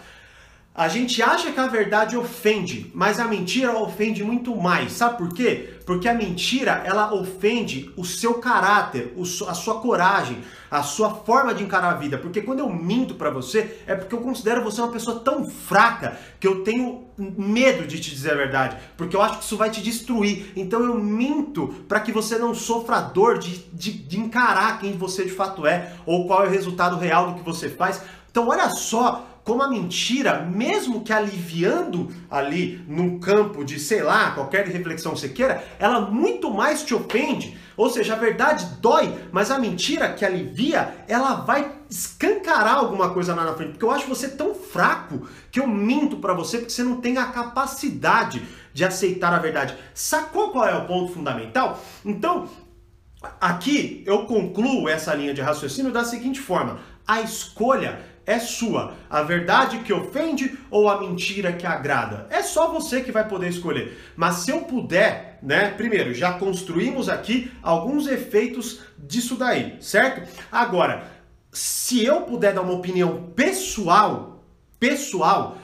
A 0.73 0.87
gente 0.87 1.21
acha 1.21 1.51
que 1.51 1.59
a 1.59 1.67
verdade 1.67 2.17
ofende, 2.17 2.93
mas 2.95 3.19
a 3.19 3.25
mentira 3.25 3.77
ofende 3.77 4.23
muito 4.23 4.55
mais. 4.55 4.93
Sabe 4.93 5.19
por 5.19 5.35
quê? 5.35 5.75
Porque 5.85 6.09
a 6.09 6.15
mentira, 6.15 6.83
ela 6.87 7.13
ofende 7.13 7.91
o 7.97 8.05
seu 8.05 8.35
caráter, 8.35 9.13
a 9.49 9.55
sua 9.55 9.81
coragem, 9.81 10.39
a 10.71 10.85
sua 10.85 11.11
forma 11.11 11.53
de 11.53 11.65
encarar 11.65 11.91
a 11.91 11.97
vida. 11.97 12.17
Porque 12.17 12.41
quando 12.41 12.61
eu 12.61 12.71
minto 12.71 13.17
para 13.17 13.31
você, 13.31 13.81
é 13.85 13.97
porque 13.97 14.15
eu 14.15 14.21
considero 14.21 14.63
você 14.63 14.81
uma 14.81 14.93
pessoa 14.93 15.19
tão 15.19 15.45
fraca 15.45 16.17
que 16.39 16.47
eu 16.47 16.63
tenho 16.63 17.09
medo 17.19 17.85
de 17.85 17.99
te 17.99 18.11
dizer 18.13 18.33
a 18.33 18.37
verdade, 18.37 18.77
porque 18.97 19.17
eu 19.17 19.21
acho 19.21 19.39
que 19.39 19.45
isso 19.45 19.57
vai 19.57 19.71
te 19.71 19.83
destruir. 19.83 20.53
Então 20.55 20.85
eu 20.85 20.95
minto 20.95 21.67
para 21.89 21.99
que 21.99 22.13
você 22.13 22.39
não 22.39 22.55
sofra 22.55 23.01
dor 23.01 23.39
de, 23.39 23.59
de, 23.73 23.93
de 23.93 24.21
encarar 24.21 24.79
quem 24.79 24.97
você 24.97 25.25
de 25.25 25.33
fato 25.33 25.67
é 25.67 25.95
ou 26.07 26.29
qual 26.29 26.45
é 26.45 26.47
o 26.47 26.51
resultado 26.51 26.97
real 26.97 27.33
do 27.33 27.39
que 27.41 27.45
você 27.45 27.69
faz. 27.69 28.01
Então 28.31 28.47
olha 28.49 28.71
só 28.71 29.27
como 29.51 29.65
a 29.65 29.69
mentira, 29.69 30.43
mesmo 30.43 31.03
que 31.03 31.13
aliviando 31.13 32.09
ali 32.31 32.85
num 32.87 33.19
campo 33.19 33.65
de, 33.65 33.81
sei 33.81 34.01
lá, 34.01 34.31
qualquer 34.31 34.65
reflexão 34.69 35.13
que 35.13 35.19
você 35.19 35.29
queira, 35.29 35.65
ela 35.77 36.03
muito 36.03 36.53
mais 36.53 36.85
te 36.85 36.95
ofende. 36.95 37.59
Ou 37.77 37.91
seja, 37.91 38.13
a 38.13 38.17
verdade 38.17 38.65
dói, 38.81 39.13
mas 39.33 39.51
a 39.51 39.59
mentira 39.59 40.13
que 40.13 40.25
alivia, 40.25 41.05
ela 41.09 41.35
vai 41.41 41.81
escancarar 41.91 42.77
alguma 42.77 43.11
coisa 43.13 43.35
lá 43.35 43.45
na 43.45 43.55
frente. 43.55 43.73
Porque 43.73 43.85
eu 43.85 43.91
acho 43.91 44.07
você 44.07 44.29
tão 44.29 44.55
fraco 44.55 45.27
que 45.51 45.59
eu 45.59 45.67
minto 45.67 46.19
para 46.19 46.33
você 46.33 46.59
porque 46.59 46.71
você 46.71 46.85
não 46.85 47.01
tem 47.01 47.19
a 47.19 47.27
capacidade 47.27 48.41
de 48.73 48.85
aceitar 48.85 49.35
a 49.35 49.41
verdade. 49.41 49.77
Sacou 49.93 50.51
qual 50.53 50.69
é 50.69 50.77
o 50.77 50.87
ponto 50.87 51.13
fundamental? 51.13 51.83
Então, 52.05 52.49
aqui 53.41 54.05
eu 54.07 54.27
concluo 54.27 54.89
essa 54.89 55.13
linha 55.13 55.35
de 55.35 55.41
raciocínio 55.41 55.91
da 55.91 56.05
seguinte 56.05 56.39
forma: 56.39 56.79
a 57.05 57.21
escolha 57.21 57.99
é 58.31 58.39
sua. 58.39 58.95
A 59.09 59.23
verdade 59.23 59.79
que 59.79 59.93
ofende 59.93 60.57
ou 60.71 60.89
a 60.89 61.01
mentira 61.01 61.53
que 61.53 61.67
agrada? 61.67 62.27
É 62.31 62.43
só 62.43 62.71
você 62.71 63.01
que 63.01 63.11
vai 63.11 63.27
poder 63.27 63.49
escolher. 63.49 63.99
Mas 64.17 64.37
se 64.37 64.51
eu 64.51 64.61
puder, 64.63 65.39
né? 65.43 65.71
Primeiro, 65.71 66.15
já 66.15 66.35
construímos 66.35 67.09
aqui 67.09 67.51
alguns 67.63 68.07
efeitos 68.07 68.81
disso 68.97 69.35
daí, 69.35 69.77
certo? 69.81 70.29
Agora, 70.51 71.11
se 71.53 72.05
eu 72.05 72.23
puder 72.23 72.55
dar 72.55 72.63
uma 72.63 72.75
opinião 72.75 73.33
pessoal, 73.35 74.45
pessoal, 74.79 75.59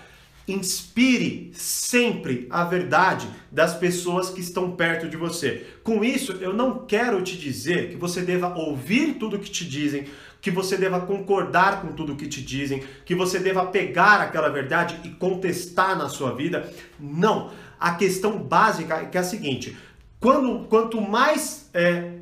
Inspire 0.48 1.50
sempre 1.54 2.46
a 2.50 2.62
verdade 2.62 3.28
das 3.50 3.74
pessoas 3.74 4.30
que 4.30 4.40
estão 4.40 4.70
perto 4.70 5.08
de 5.08 5.16
você. 5.16 5.66
Com 5.82 6.04
isso, 6.04 6.32
eu 6.40 6.52
não 6.52 6.86
quero 6.86 7.20
te 7.20 7.36
dizer 7.36 7.90
que 7.90 7.96
você 7.96 8.22
deva 8.22 8.56
ouvir 8.56 9.14
tudo 9.14 9.40
que 9.40 9.50
te 9.50 9.64
dizem, 9.64 10.06
que 10.46 10.50
você 10.52 10.76
deva 10.76 11.00
concordar 11.00 11.80
com 11.80 11.88
tudo 11.88 12.14
que 12.14 12.28
te 12.28 12.40
dizem, 12.40 12.84
que 13.04 13.16
você 13.16 13.40
deva 13.40 13.66
pegar 13.66 14.20
aquela 14.20 14.48
verdade 14.48 15.00
e 15.02 15.08
contestar 15.08 15.98
na 15.98 16.08
sua 16.08 16.36
vida. 16.36 16.72
Não. 17.00 17.50
A 17.80 17.96
questão 17.96 18.38
básica 18.38 18.94
é 18.94 19.06
que 19.06 19.18
é 19.18 19.20
a 19.22 19.24
seguinte: 19.24 19.76
quando, 20.20 20.68
quanto 20.68 21.00
mais. 21.00 21.68
É, 21.74 22.12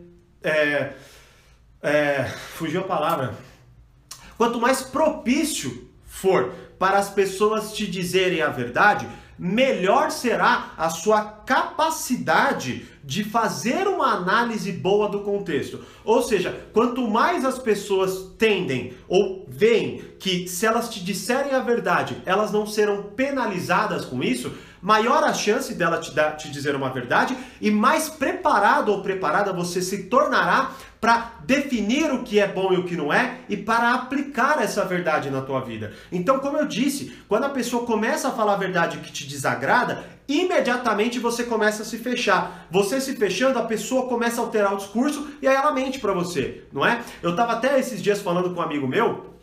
é, 0.42 0.94
é, 1.82 2.24
fugiu 2.54 2.80
a 2.80 2.84
palavra. 2.84 3.34
Quanto 4.38 4.58
mais 4.58 4.80
propício 4.80 5.86
for 6.06 6.54
para 6.78 6.96
as 6.96 7.10
pessoas 7.10 7.74
te 7.74 7.86
dizerem 7.86 8.40
a 8.40 8.48
verdade, 8.48 9.06
melhor 9.38 10.10
será 10.10 10.72
a 10.76 10.88
sua 10.90 11.22
capacidade 11.22 12.86
de 13.02 13.22
fazer 13.22 13.86
uma 13.86 14.14
análise 14.14 14.72
boa 14.72 15.08
do 15.08 15.20
contexto. 15.20 15.80
Ou 16.04 16.22
seja, 16.22 16.66
quanto 16.72 17.06
mais 17.08 17.44
as 17.44 17.58
pessoas 17.58 18.32
tendem 18.38 18.94
ou 19.06 19.44
veem 19.48 20.02
que 20.18 20.48
se 20.48 20.64
elas 20.64 20.88
te 20.88 21.04
disserem 21.04 21.52
a 21.52 21.60
verdade, 21.60 22.16
elas 22.24 22.50
não 22.50 22.66
serão 22.66 23.02
penalizadas 23.14 24.04
com 24.04 24.22
isso, 24.22 24.52
maior 24.80 25.22
a 25.24 25.32
chance 25.32 25.74
dela 25.74 25.98
te, 25.98 26.12
dar, 26.12 26.36
te 26.36 26.50
dizer 26.50 26.74
uma 26.74 26.90
verdade 26.90 27.36
e 27.60 27.70
mais 27.70 28.08
preparado 28.08 28.90
ou 28.90 29.02
preparada 29.02 29.52
você 29.52 29.80
se 29.80 30.04
tornará 30.04 30.72
para 31.04 31.32
definir 31.44 32.10
o 32.10 32.22
que 32.22 32.40
é 32.40 32.48
bom 32.48 32.72
e 32.72 32.78
o 32.78 32.84
que 32.84 32.96
não 32.96 33.12
é 33.12 33.40
e 33.46 33.58
para 33.58 33.92
aplicar 33.92 34.62
essa 34.62 34.86
verdade 34.86 35.28
na 35.28 35.42
tua 35.42 35.60
vida. 35.60 35.92
Então, 36.10 36.38
como 36.38 36.56
eu 36.56 36.66
disse, 36.66 37.14
quando 37.28 37.44
a 37.44 37.50
pessoa 37.50 37.84
começa 37.84 38.28
a 38.28 38.30
falar 38.30 38.54
a 38.54 38.56
verdade 38.56 38.96
que 38.96 39.12
te 39.12 39.26
desagrada, 39.26 40.02
imediatamente 40.26 41.18
você 41.18 41.44
começa 41.44 41.82
a 41.82 41.84
se 41.84 41.98
fechar. 41.98 42.66
Você 42.70 43.02
se 43.02 43.14
fechando, 43.16 43.58
a 43.58 43.64
pessoa 43.64 44.08
começa 44.08 44.40
a 44.40 44.44
alterar 44.44 44.72
o 44.72 44.78
discurso 44.78 45.28
e 45.42 45.46
aí 45.46 45.54
ela 45.54 45.72
mente 45.72 45.98
para 45.98 46.14
você, 46.14 46.64
não 46.72 46.86
é? 46.86 47.02
Eu 47.22 47.36
tava 47.36 47.52
até 47.52 47.78
esses 47.78 48.02
dias 48.02 48.22
falando 48.22 48.54
com 48.54 48.60
um 48.60 48.64
amigo 48.64 48.88
meu 48.88 49.34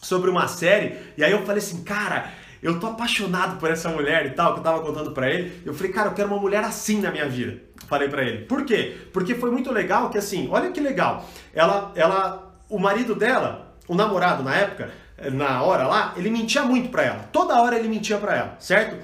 sobre 0.00 0.30
uma 0.30 0.46
série 0.46 1.00
e 1.16 1.24
aí 1.24 1.32
eu 1.32 1.44
falei 1.44 1.58
assim, 1.58 1.82
cara, 1.82 2.30
eu 2.62 2.80
tô 2.80 2.88
apaixonado 2.88 3.58
por 3.58 3.70
essa 3.70 3.88
mulher 3.88 4.26
e 4.26 4.30
tal, 4.30 4.54
que 4.54 4.60
eu 4.60 4.64
tava 4.64 4.80
contando 4.80 5.12
para 5.12 5.30
ele. 5.30 5.62
Eu 5.64 5.74
falei, 5.74 5.92
cara, 5.92 6.08
eu 6.08 6.14
quero 6.14 6.28
uma 6.28 6.40
mulher 6.40 6.64
assim 6.64 7.00
na 7.00 7.10
minha 7.10 7.28
vida. 7.28 7.60
Falei 7.86 8.08
para 8.08 8.22
ele. 8.22 8.44
Por 8.44 8.64
quê? 8.64 8.96
Porque 9.12 9.34
foi 9.34 9.50
muito 9.50 9.72
legal 9.72 10.10
que 10.10 10.18
assim, 10.18 10.48
olha 10.50 10.70
que 10.70 10.80
legal. 10.80 11.24
Ela, 11.54 11.92
ela, 11.94 12.54
o 12.68 12.78
marido 12.78 13.14
dela, 13.14 13.74
o 13.86 13.94
namorado 13.94 14.42
na 14.42 14.54
época, 14.54 14.90
na 15.32 15.62
hora 15.62 15.86
lá, 15.86 16.14
ele 16.16 16.30
mentia 16.30 16.62
muito 16.62 16.90
para 16.90 17.04
ela. 17.04 17.28
Toda 17.32 17.60
hora 17.60 17.78
ele 17.78 17.88
mentia 17.88 18.18
para 18.18 18.36
ela, 18.36 18.56
certo? 18.58 18.96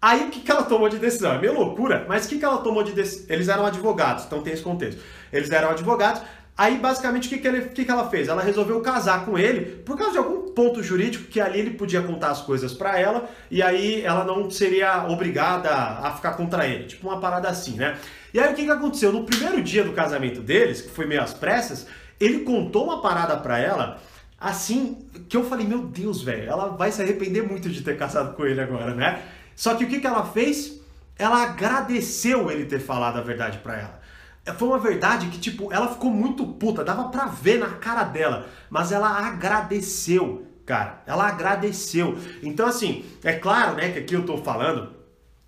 Aí 0.00 0.24
o 0.24 0.30
que, 0.30 0.40
que 0.40 0.50
ela 0.50 0.62
tomou 0.62 0.88
de 0.88 0.96
decisão? 0.96 1.32
É 1.32 1.38
meio 1.38 1.54
loucura, 1.54 2.06
mas 2.08 2.24
o 2.24 2.28
que, 2.28 2.38
que 2.38 2.44
ela 2.44 2.58
tomou 2.58 2.84
de 2.84 2.92
decisão? 2.92 3.26
Eles 3.28 3.48
eram 3.48 3.66
advogados, 3.66 4.24
então 4.24 4.40
tem 4.42 4.52
esse 4.52 4.62
contexto. 4.62 5.00
Eles 5.32 5.50
eram 5.50 5.70
advogados. 5.70 6.22
Aí, 6.58 6.76
basicamente, 6.76 7.26
o 7.26 7.30
que, 7.30 7.38
que, 7.38 7.46
ele, 7.46 7.60
que, 7.68 7.84
que 7.84 7.90
ela 7.90 8.10
fez? 8.10 8.26
Ela 8.26 8.42
resolveu 8.42 8.80
casar 8.80 9.24
com 9.24 9.38
ele 9.38 9.60
por 9.84 9.96
causa 9.96 10.14
de 10.14 10.18
algum 10.18 10.50
ponto 10.50 10.82
jurídico 10.82 11.26
que 11.26 11.40
ali 11.40 11.60
ele 11.60 11.70
podia 11.70 12.02
contar 12.02 12.30
as 12.30 12.40
coisas 12.40 12.74
para 12.74 12.98
ela 12.98 13.30
e 13.48 13.62
aí 13.62 14.02
ela 14.02 14.24
não 14.24 14.50
seria 14.50 15.06
obrigada 15.06 15.70
a 15.70 16.12
ficar 16.16 16.32
contra 16.32 16.66
ele. 16.66 16.86
Tipo 16.86 17.06
uma 17.06 17.20
parada 17.20 17.48
assim, 17.48 17.76
né? 17.76 17.96
E 18.34 18.40
aí 18.40 18.52
o 18.52 18.56
que, 18.56 18.64
que 18.64 18.70
aconteceu? 18.72 19.12
No 19.12 19.22
primeiro 19.22 19.62
dia 19.62 19.84
do 19.84 19.92
casamento 19.92 20.40
deles, 20.40 20.80
que 20.80 20.90
foi 20.90 21.06
meio 21.06 21.22
às 21.22 21.32
pressas, 21.32 21.86
ele 22.18 22.40
contou 22.40 22.86
uma 22.86 23.00
parada 23.00 23.36
para 23.36 23.56
ela 23.60 24.00
assim 24.40 24.98
que 25.28 25.36
eu 25.36 25.44
falei: 25.44 25.64
Meu 25.64 25.78
Deus, 25.78 26.22
velho, 26.22 26.50
ela 26.50 26.70
vai 26.70 26.90
se 26.90 27.00
arrepender 27.00 27.42
muito 27.42 27.68
de 27.68 27.82
ter 27.82 27.96
casado 27.96 28.34
com 28.34 28.44
ele 28.44 28.60
agora, 28.60 28.96
né? 28.96 29.22
Só 29.54 29.76
que 29.76 29.84
o 29.84 29.88
que, 29.88 30.00
que 30.00 30.06
ela 30.08 30.24
fez? 30.24 30.80
Ela 31.16 31.44
agradeceu 31.44 32.50
ele 32.50 32.64
ter 32.64 32.80
falado 32.80 33.18
a 33.18 33.22
verdade 33.22 33.58
para 33.58 33.76
ela. 33.76 33.97
Foi 34.52 34.68
uma 34.68 34.78
verdade 34.78 35.26
que, 35.28 35.38
tipo, 35.38 35.72
ela 35.72 35.88
ficou 35.88 36.10
muito 36.10 36.46
puta, 36.46 36.84
dava 36.84 37.08
pra 37.08 37.26
ver 37.26 37.58
na 37.58 37.70
cara 37.70 38.04
dela, 38.04 38.46
mas 38.70 38.92
ela 38.92 39.08
agradeceu 39.08 40.48
cara. 40.68 41.02
Ela 41.06 41.26
agradeceu. 41.26 42.18
Então, 42.42 42.66
assim, 42.66 43.02
é 43.24 43.32
claro, 43.32 43.74
né, 43.76 43.88
que 43.90 43.98
aqui 44.00 44.14
eu 44.14 44.26
tô 44.26 44.36
falando 44.36 44.97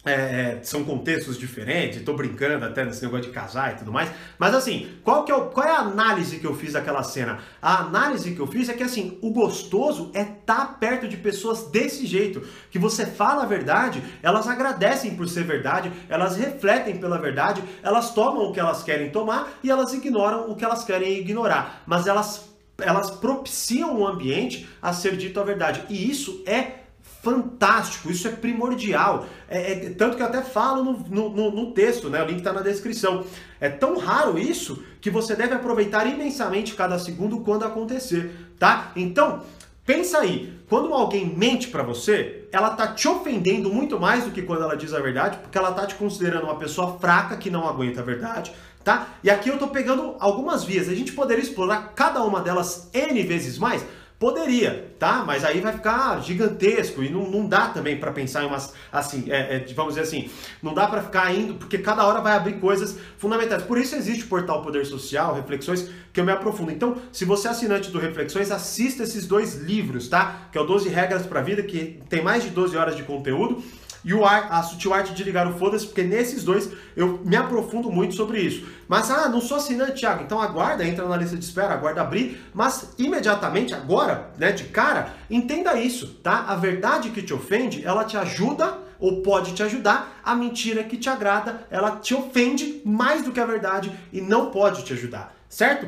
é, 0.05 0.59
são 0.63 0.83
contextos 0.83 1.39
diferentes, 1.39 1.99
estou 1.99 2.17
brincando 2.17 2.65
até 2.65 2.85
nesse 2.85 3.03
negócio 3.03 3.27
de 3.27 3.33
casar 3.33 3.75
e 3.75 3.79
tudo 3.79 3.93
mais, 3.93 4.11
mas 4.39 4.55
assim, 4.55 4.89
qual, 5.05 5.25
que 5.25 5.33
é 5.33 5.35
o, 5.35 5.47
qual 5.47 5.67
é 5.67 5.73
a 5.73 5.81
análise 5.81 6.39
que 6.39 6.47
eu 6.47 6.55
fiz 6.55 6.73
daquela 6.73 7.03
cena? 7.03 7.39
A 7.61 7.81
análise 7.81 8.35
que 8.35 8.41
eu 8.41 8.47
fiz 8.47 8.69
é 8.71 8.73
que 8.73 8.83
assim, 8.83 9.19
o 9.21 9.31
gostoso 9.31 10.11
é 10.15 10.23
estar 10.23 10.41
tá 10.45 10.67
perto 10.67 11.07
de 11.07 11.19
pessoas 11.19 11.65
desse 11.65 12.07
jeito, 12.07 12.43
que 12.71 12.79
você 12.79 13.05
fala 13.05 13.43
a 13.43 13.47
verdade, 13.47 14.03
elas 14.23 14.49
agradecem 14.49 15.15
por 15.15 15.29
ser 15.29 15.45
verdade, 15.45 15.93
elas 16.09 16.37
refletem 16.37 16.97
pela 16.97 17.19
verdade, 17.19 17.63
elas 17.83 18.15
tomam 18.15 18.45
o 18.45 18.53
que 18.53 18.61
elas 18.61 18.83
querem 18.83 19.11
tomar 19.11 19.53
e 19.63 19.71
elas 19.71 19.93
ignoram 19.93 20.51
o 20.51 20.57
que 20.57 20.65
elas 20.65 20.83
querem 20.83 21.19
ignorar, 21.19 21.83
mas 21.87 22.07
elas, 22.07 22.49
elas 22.81 23.11
propiciam 23.11 24.01
o 24.01 24.07
ambiente 24.07 24.67
a 24.81 24.95
ser 24.95 25.15
dito 25.15 25.39
a 25.39 25.45
verdade, 25.45 25.85
e 25.91 26.11
isso 26.11 26.43
é 26.47 26.80
fantástico, 27.23 28.11
isso 28.11 28.27
é 28.29 28.31
primordial. 28.31 29.27
É, 29.49 29.73
é, 29.73 29.91
tanto 29.91 30.17
que 30.17 30.23
eu 30.23 30.27
até 30.27 30.43
falo 30.43 30.85
no, 30.85 31.29
no, 31.29 31.51
no 31.51 31.73
texto, 31.73 32.09
né? 32.09 32.23
O 32.23 32.27
link 32.27 32.39
está 32.39 32.53
na 32.53 32.63
descrição. 32.63 33.25
É 33.61 33.69
tão 33.69 33.99
raro 33.99 34.39
isso 34.39 34.83
que 35.01 35.11
você 35.11 35.37
deve 35.37 35.55
aproveitar 35.55 36.07
imensamente 36.07 36.75
cada 36.75 36.99
segundo 36.99 37.41
quando 37.41 37.65
acontecer, 37.65 38.35
tá? 38.59 38.93
Então, 38.97 39.43
pensa 39.85 40.21
aí, 40.21 40.59
quando 40.69 40.93
alguém 40.95 41.27
mente 41.37 41.69
para 41.69 41.83
você, 41.83 42.49
ela 42.53 42.71
tá 42.71 42.89
te 42.89 43.07
ofendendo 43.07 43.71
muito 43.71 44.01
mais 44.01 44.25
do 44.25 44.31
que 44.31 44.43
quando 44.43 44.63
ela 44.63 44.77
diz 44.77 44.95
a 44.95 45.01
verdade, 45.01 45.39
porque 45.39 45.59
ela 45.59 45.73
tá 45.73 45.87
te 45.87 45.97
considerando 45.97 46.45
uma 46.45 46.57
pessoa 46.57 46.99
fraca 46.99 47.37
que 47.37 47.51
não 47.51 47.69
aguenta 47.69 48.01
a 48.01 48.05
verdade, 48.05 48.53
tá? 48.83 49.09
E 49.23 49.29
aqui 49.29 49.51
eu 49.51 49.59
tô 49.59 49.69
pegando 49.69 50.17
algumas 50.19 50.65
vias. 50.65 50.89
A 50.89 50.95
gente 50.95 51.13
poderia 51.13 51.43
explorar 51.43 51.93
cada 51.95 52.23
uma 52.23 52.41
delas 52.41 52.89
N 52.95 53.23
vezes 53.25 53.59
mais, 53.59 53.85
Poderia, 54.21 54.93
tá? 54.99 55.25
Mas 55.27 55.47
aí 55.47 55.63
vai 55.63 55.73
ficar 55.73 56.23
gigantesco 56.23 57.03
e 57.03 57.09
não, 57.09 57.31
não 57.31 57.49
dá 57.49 57.69
também 57.69 57.99
para 57.99 58.13
pensar 58.13 58.45
em 58.45 58.49
umas 58.49 58.75
assim, 58.93 59.25
é, 59.31 59.57
é, 59.57 59.75
vamos 59.75 59.95
dizer 59.95 60.03
assim, 60.03 60.29
não 60.63 60.75
dá 60.75 60.87
para 60.87 61.03
ficar 61.03 61.35
indo, 61.35 61.55
porque 61.55 61.79
cada 61.79 62.07
hora 62.07 62.21
vai 62.21 62.35
abrir 62.35 62.61
coisas 62.61 62.99
fundamentais. 63.17 63.63
Por 63.63 63.79
isso 63.79 63.97
existe 63.97 64.25
o 64.25 64.27
portal 64.27 64.61
Poder 64.61 64.85
Social, 64.85 65.35
Reflexões, 65.35 65.89
que 66.13 66.21
eu 66.21 66.25
me 66.27 66.33
aprofundo. 66.33 66.71
Então, 66.71 66.99
se 67.11 67.25
você 67.25 67.49
é 67.49 67.51
assinante 67.53 67.91
do 67.91 67.99
Reflexões, 67.99 68.51
assista 68.51 69.05
esses 69.05 69.27
dois 69.27 69.55
livros, 69.55 70.07
tá? 70.07 70.49
Que 70.53 70.59
é 70.59 70.61
o 70.61 70.67
12 70.67 70.91
Regras 70.91 71.25
para 71.25 71.41
a 71.41 71.43
Vida, 71.43 71.63
que 71.63 71.99
tem 72.11 72.23
mais 72.23 72.43
de 72.43 72.51
12 72.51 72.77
horas 72.77 72.97
de 72.97 73.05
conteúdo 73.05 73.65
e 74.05 74.15
o 74.15 74.25
a 74.25 74.63
sutil 74.63 74.95
arte 74.95 75.13
de 75.13 75.25
ligar 75.25 75.47
o 75.47 75.59
foda-se, 75.59 75.87
porque 75.87 76.03
nesses 76.03 76.45
dois 76.45 76.71
eu 76.97 77.21
me 77.25 77.37
aprofundo 77.37 77.91
muito 77.91 78.15
sobre 78.15 78.41
isso. 78.41 78.67
Mas, 78.89 79.11
ah, 79.11 79.29
não 79.29 79.41
sou 79.41 79.57
assinante, 79.57 80.01
Thiago, 80.01 80.23
então 80.23 80.41
aguarda, 80.41 80.85
entra 80.85 81.07
na 81.07 81.17
lista 81.17 81.37
de 81.37 81.45
espera, 81.45 81.75
aguarda 81.75 82.01
abrir, 82.01 82.41
mas 82.53 82.93
imediatamente, 82.99 83.75
agora, 83.75 84.31
né, 84.39 84.53
de 84.53 84.65
cara, 84.65 85.15
entenda 85.31 85.79
isso, 85.79 86.19
tá? 86.23 86.47
A 86.49 86.57
verdade 86.57 87.11
que 87.11 87.23
te 87.23 87.35
ofende, 87.35 87.85
ela 87.85 88.05
te 88.05 88.17
ajuda 88.17 88.79
ou 88.99 89.23
pode 89.23 89.53
te 89.55 89.63
ajudar, 89.63 90.21
a 90.23 90.35
mentira 90.35 90.85
que 90.85 90.97
te 90.97 91.09
agrada, 91.09 91.67
ela 91.71 91.93
te 91.93 92.15
ofende 92.15 92.83
mais 92.85 93.23
do 93.23 93.33
que 93.33 93.41
a 93.41 93.47
verdade 93.47 93.91
e 94.13 94.21
não 94.21 94.51
pode 94.51 94.85
te 94.85 94.93
ajudar, 94.93 95.35
certo? 95.49 95.87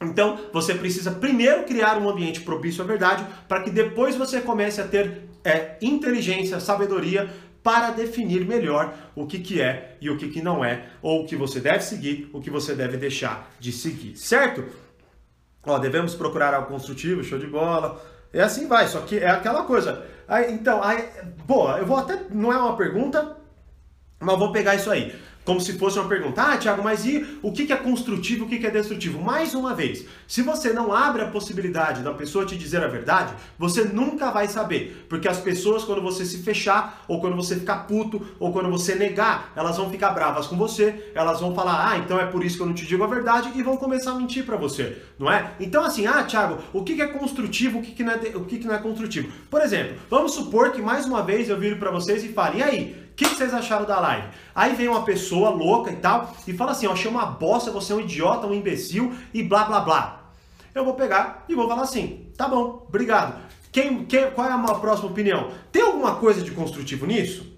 Então, 0.00 0.38
você 0.52 0.74
precisa 0.74 1.10
primeiro 1.10 1.64
criar 1.64 1.96
um 1.96 2.08
ambiente 2.08 2.42
propício 2.42 2.84
à 2.84 2.86
verdade, 2.86 3.24
para 3.48 3.62
que 3.62 3.70
depois 3.70 4.14
você 4.14 4.40
comece 4.40 4.80
a 4.80 4.86
ter 4.86 5.25
é, 5.46 5.78
inteligência, 5.80 6.60
sabedoria 6.60 7.30
para 7.62 7.90
definir 7.90 8.44
melhor 8.44 8.94
o 9.14 9.26
que, 9.26 9.38
que 9.38 9.60
é 9.60 9.96
e 10.00 10.08
o 10.10 10.16
que, 10.16 10.28
que 10.28 10.42
não 10.42 10.64
é, 10.64 10.84
ou 11.02 11.22
o 11.22 11.26
que 11.26 11.34
você 11.34 11.60
deve 11.60 11.80
seguir, 11.80 12.30
o 12.32 12.40
que 12.40 12.50
você 12.50 12.74
deve 12.74 12.96
deixar 12.96 13.50
de 13.58 13.72
seguir, 13.72 14.16
certo? 14.16 14.64
Ó, 15.64 15.78
devemos 15.78 16.14
procurar 16.14 16.54
algo 16.54 16.68
construtivo, 16.68 17.24
show 17.24 17.38
de 17.38 17.46
bola. 17.46 18.00
É 18.32 18.42
assim 18.42 18.68
vai, 18.68 18.86
só 18.86 19.00
que 19.00 19.18
é 19.18 19.28
aquela 19.28 19.64
coisa. 19.64 20.04
Aí, 20.28 20.52
então, 20.52 20.82
aí, 20.82 21.08
boa, 21.44 21.78
eu 21.78 21.86
vou 21.86 21.96
até. 21.96 22.20
Não 22.30 22.52
é 22.52 22.56
uma 22.56 22.76
pergunta, 22.76 23.36
mas 24.20 24.38
vou 24.38 24.52
pegar 24.52 24.74
isso 24.74 24.90
aí 24.90 25.12
como 25.46 25.60
se 25.60 25.78
fosse 25.78 25.98
uma 25.98 26.08
pergunta. 26.08 26.42
Ah, 26.42 26.58
Tiago, 26.58 26.82
mas 26.82 27.06
e 27.06 27.24
o 27.40 27.52
que 27.52 27.72
é 27.72 27.76
construtivo 27.76 28.44
o 28.44 28.48
que 28.48 28.66
é 28.66 28.70
destrutivo? 28.70 29.22
Mais 29.22 29.54
uma 29.54 29.72
vez, 29.74 30.04
se 30.26 30.42
você 30.42 30.72
não 30.72 30.92
abre 30.92 31.22
a 31.22 31.28
possibilidade 31.28 32.02
da 32.02 32.12
pessoa 32.12 32.44
te 32.44 32.56
dizer 32.56 32.82
a 32.82 32.88
verdade, 32.88 33.32
você 33.56 33.84
nunca 33.84 34.32
vai 34.32 34.48
saber. 34.48 35.06
Porque 35.08 35.28
as 35.28 35.38
pessoas, 35.38 35.84
quando 35.84 36.02
você 36.02 36.24
se 36.24 36.38
fechar, 36.38 37.04
ou 37.06 37.20
quando 37.20 37.36
você 37.36 37.54
ficar 37.54 37.86
puto, 37.86 38.26
ou 38.40 38.52
quando 38.52 38.68
você 38.68 38.96
negar, 38.96 39.52
elas 39.54 39.76
vão 39.76 39.88
ficar 39.88 40.10
bravas 40.10 40.48
com 40.48 40.56
você, 40.56 41.12
elas 41.14 41.40
vão 41.40 41.54
falar, 41.54 41.92
ah, 41.92 41.98
então 41.98 42.18
é 42.18 42.26
por 42.26 42.44
isso 42.44 42.56
que 42.56 42.62
eu 42.62 42.66
não 42.66 42.74
te 42.74 42.84
digo 42.84 43.04
a 43.04 43.06
verdade, 43.06 43.52
e 43.54 43.62
vão 43.62 43.76
começar 43.76 44.10
a 44.10 44.14
mentir 44.16 44.44
para 44.44 44.56
você, 44.56 45.00
não 45.16 45.30
é? 45.30 45.52
Então, 45.60 45.84
assim, 45.84 46.06
ah, 46.06 46.24
Tiago, 46.24 46.58
o 46.72 46.82
que 46.82 47.00
é 47.00 47.06
construtivo, 47.06 47.78
o 47.78 47.82
que 47.82 48.02
não 48.02 48.12
é, 48.12 48.16
o 48.34 48.44
que 48.44 48.66
não 48.66 48.74
é 48.74 48.78
construtivo? 48.78 49.32
Por 49.48 49.60
exemplo, 49.60 49.96
vamos 50.10 50.32
supor 50.32 50.72
que 50.72 50.82
mais 50.82 51.06
uma 51.06 51.22
vez 51.22 51.48
eu 51.48 51.56
viro 51.56 51.76
para 51.76 51.92
vocês 51.92 52.24
e 52.24 52.28
falo, 52.30 52.58
e 52.58 52.62
aí? 52.62 53.05
O 53.16 53.18
que, 53.18 53.24
vocês 53.24 53.54
acharam 53.54 53.86
da 53.86 53.98
live? 53.98 54.28
Aí 54.54 54.74
vem 54.74 54.88
uma 54.88 55.02
pessoa 55.02 55.48
louca 55.48 55.90
e 55.90 55.96
tal 55.96 56.36
e 56.46 56.52
fala 56.52 56.72
assim: 56.72 56.86
ó, 56.86 56.92
achei 56.92 57.10
uma 57.10 57.24
bosta, 57.24 57.70
você 57.70 57.94
é 57.94 57.96
um 57.96 58.00
idiota, 58.00 58.46
um 58.46 58.52
imbecil 58.52 59.16
e 59.32 59.42
blá 59.42 59.64
blá 59.64 59.80
blá. 59.80 60.30
Eu 60.74 60.84
vou 60.84 60.92
pegar 60.92 61.46
e 61.48 61.54
vou 61.54 61.66
falar 61.66 61.84
assim: 61.84 62.30
tá 62.36 62.46
bom, 62.46 62.84
obrigado. 62.86 63.40
Quem, 63.72 64.04
quem, 64.04 64.30
qual 64.32 64.46
é 64.46 64.52
a 64.52 64.74
próxima 64.74 65.08
opinião? 65.08 65.50
Tem 65.72 65.80
alguma 65.80 66.16
coisa 66.16 66.42
de 66.42 66.50
construtivo 66.50 67.06
nisso? 67.06 67.50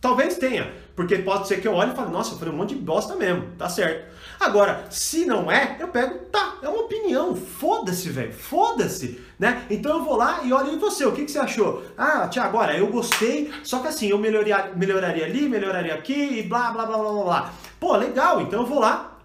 Talvez 0.00 0.38
tenha, 0.38 0.72
porque 0.94 1.18
pode 1.18 1.46
ser 1.46 1.60
que 1.60 1.68
eu 1.68 1.74
olhe 1.74 1.92
e 1.92 1.94
fale, 1.94 2.10
nossa, 2.10 2.32
eu 2.32 2.38
falei 2.38 2.54
um 2.54 2.56
monte 2.56 2.74
de 2.74 2.80
bosta 2.80 3.14
mesmo, 3.16 3.50
tá 3.58 3.68
certo. 3.68 4.15
Agora, 4.38 4.86
se 4.90 5.24
não 5.24 5.50
é, 5.50 5.76
eu 5.80 5.88
pego, 5.88 6.18
tá, 6.26 6.56
é 6.62 6.68
uma 6.68 6.82
opinião, 6.82 7.34
foda-se, 7.34 8.08
velho, 8.10 8.32
foda-se, 8.32 9.20
né? 9.38 9.62
Então 9.70 9.98
eu 9.98 10.04
vou 10.04 10.16
lá 10.16 10.40
e 10.44 10.52
olho 10.52 10.72
em 10.72 10.78
você, 10.78 11.04
o 11.06 11.12
que, 11.12 11.24
que 11.24 11.30
você 11.30 11.38
achou? 11.38 11.82
Ah, 11.96 12.28
Tiago, 12.28 12.48
agora 12.48 12.76
eu 12.76 12.86
gostei, 12.88 13.52
só 13.62 13.80
que 13.80 13.88
assim, 13.88 14.08
eu 14.08 14.18
melhoraria, 14.18 14.72
melhoraria 14.76 15.24
ali, 15.24 15.48
melhoraria 15.48 15.94
aqui 15.94 16.40
e 16.40 16.42
blá, 16.42 16.70
blá, 16.70 16.86
blá, 16.86 16.98
blá, 16.98 17.12
blá, 17.12 17.24
blá. 17.24 17.52
Pô, 17.80 17.96
legal, 17.96 18.40
então 18.40 18.60
eu 18.60 18.66
vou 18.66 18.78
lá 18.78 19.18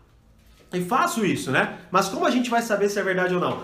e 0.74 0.82
faço 0.84 1.26
isso, 1.26 1.52
né? 1.52 1.80
Mas 1.92 2.08
como 2.10 2.26
a 2.26 2.32
gente 2.32 2.50
vai 2.50 2.62
saber 2.62 2.90
se 2.90 3.00
é 3.00 3.04
verdade 3.04 3.36
ou 3.36 3.42
não? 3.42 3.64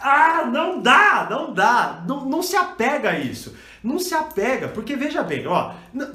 Ah, 0.00 0.44
não 0.46 0.80
dá, 0.80 1.26
não 1.30 1.52
dá, 1.52 2.02
não, 2.06 2.24
não 2.24 2.42
se 2.42 2.56
apega 2.56 3.10
a 3.10 3.18
isso. 3.18 3.54
Não 3.82 3.98
se 3.98 4.14
apega, 4.14 4.68
porque 4.68 4.96
veja 4.96 5.22
bem, 5.22 5.46
ó. 5.46 5.72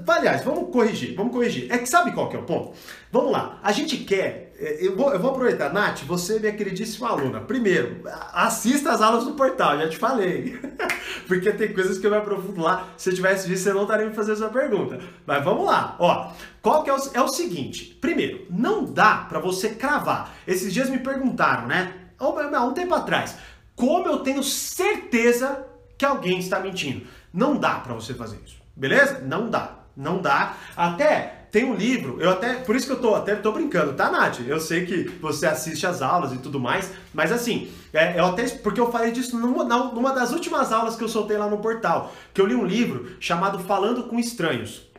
Aliás, 0.07 0.43
vamos 0.43 0.69
corrigir, 0.71 1.15
vamos 1.15 1.31
corrigir. 1.31 1.71
É 1.71 1.77
que 1.77 1.87
sabe 1.87 2.11
qual 2.11 2.27
que 2.27 2.35
é 2.35 2.39
o 2.39 2.43
ponto? 2.43 2.73
Vamos 3.11 3.31
lá, 3.31 3.59
a 3.63 3.71
gente 3.71 3.97
quer. 3.97 4.50
É, 4.61 4.77
eu 4.79 4.95
vou, 4.95 5.11
eu 5.11 5.19
vou 5.19 5.31
aproveitar, 5.31 5.73
Nath, 5.73 6.03
você, 6.03 6.39
minha 6.39 6.53
queridíssima 6.53 7.09
aluna. 7.09 7.41
Primeiro, 7.41 8.01
assista 8.31 8.91
as 8.91 9.01
aulas 9.01 9.25
do 9.25 9.33
portal, 9.33 9.79
já 9.79 9.89
te 9.89 9.97
falei. 9.97 10.59
porque 11.27 11.51
tem 11.51 11.73
coisas 11.73 11.97
que 11.97 12.05
eu 12.05 12.11
me 12.11 12.17
aprofundo 12.17 12.61
lá. 12.61 12.89
Se 12.95 13.09
eu 13.09 13.15
tivesse 13.15 13.49
visto, 13.49 13.63
você 13.63 13.73
não 13.73 13.81
estaria 13.81 14.05
me 14.05 14.13
fazendo 14.13 14.35
essa 14.35 14.49
pergunta. 14.49 14.99
Mas 15.25 15.43
vamos 15.43 15.65
lá, 15.65 15.95
ó. 15.97 16.31
Qual 16.61 16.83
que 16.83 16.91
é 16.91 16.93
o, 16.93 16.99
é 17.15 17.21
o 17.21 17.27
seguinte? 17.27 17.97
Primeiro, 17.99 18.45
não 18.51 18.85
dá 18.85 19.25
para 19.27 19.39
você 19.39 19.69
cravar. 19.69 20.31
Esses 20.45 20.71
dias 20.71 20.89
me 20.89 20.99
perguntaram, 20.99 21.67
né? 21.67 21.95
Há 22.19 22.63
um 22.63 22.73
tempo 22.73 22.93
atrás, 22.93 23.35
como 23.75 24.07
eu 24.07 24.19
tenho 24.19 24.43
certeza 24.43 25.65
que 25.97 26.05
alguém 26.05 26.37
está 26.37 26.59
mentindo? 26.59 27.07
Não 27.33 27.57
dá 27.57 27.79
para 27.79 27.95
você 27.95 28.13
fazer 28.13 28.37
isso. 28.45 28.61
Beleza? 28.75 29.21
Não 29.21 29.49
dá. 29.49 29.79
Não 29.97 30.21
dá. 30.21 30.53
Até 30.77 31.40
tem 31.51 31.65
um 31.65 31.75
livro, 31.75 32.17
eu 32.21 32.29
até, 32.29 32.53
por 32.55 32.75
isso 32.75 32.87
que 32.87 32.93
eu 32.93 33.01
tô 33.01 33.13
até 33.13 33.35
tô 33.35 33.51
brincando, 33.51 33.93
tá, 33.93 34.09
Nath? 34.09 34.39
Eu 34.47 34.59
sei 34.59 34.85
que 34.85 35.03
você 35.19 35.45
assiste 35.45 35.85
as 35.85 36.01
aulas 36.01 36.31
e 36.31 36.37
tudo 36.37 36.59
mais, 36.61 36.89
mas 37.13 37.29
assim, 37.29 37.69
é, 37.91 38.17
eu 38.17 38.25
até, 38.25 38.47
porque 38.47 38.79
eu 38.79 38.89
falei 38.89 39.11
disso 39.11 39.37
numa, 39.37 39.65
numa 39.65 40.13
das 40.13 40.31
últimas 40.31 40.71
aulas 40.71 40.95
que 40.95 41.03
eu 41.03 41.09
soltei 41.09 41.37
lá 41.37 41.49
no 41.49 41.57
portal, 41.57 42.13
que 42.33 42.39
eu 42.39 42.45
li 42.45 42.55
um 42.55 42.65
livro 42.65 43.17
chamado 43.19 43.59
Falando 43.59 44.03
com 44.03 44.17
Estranhos. 44.17 44.89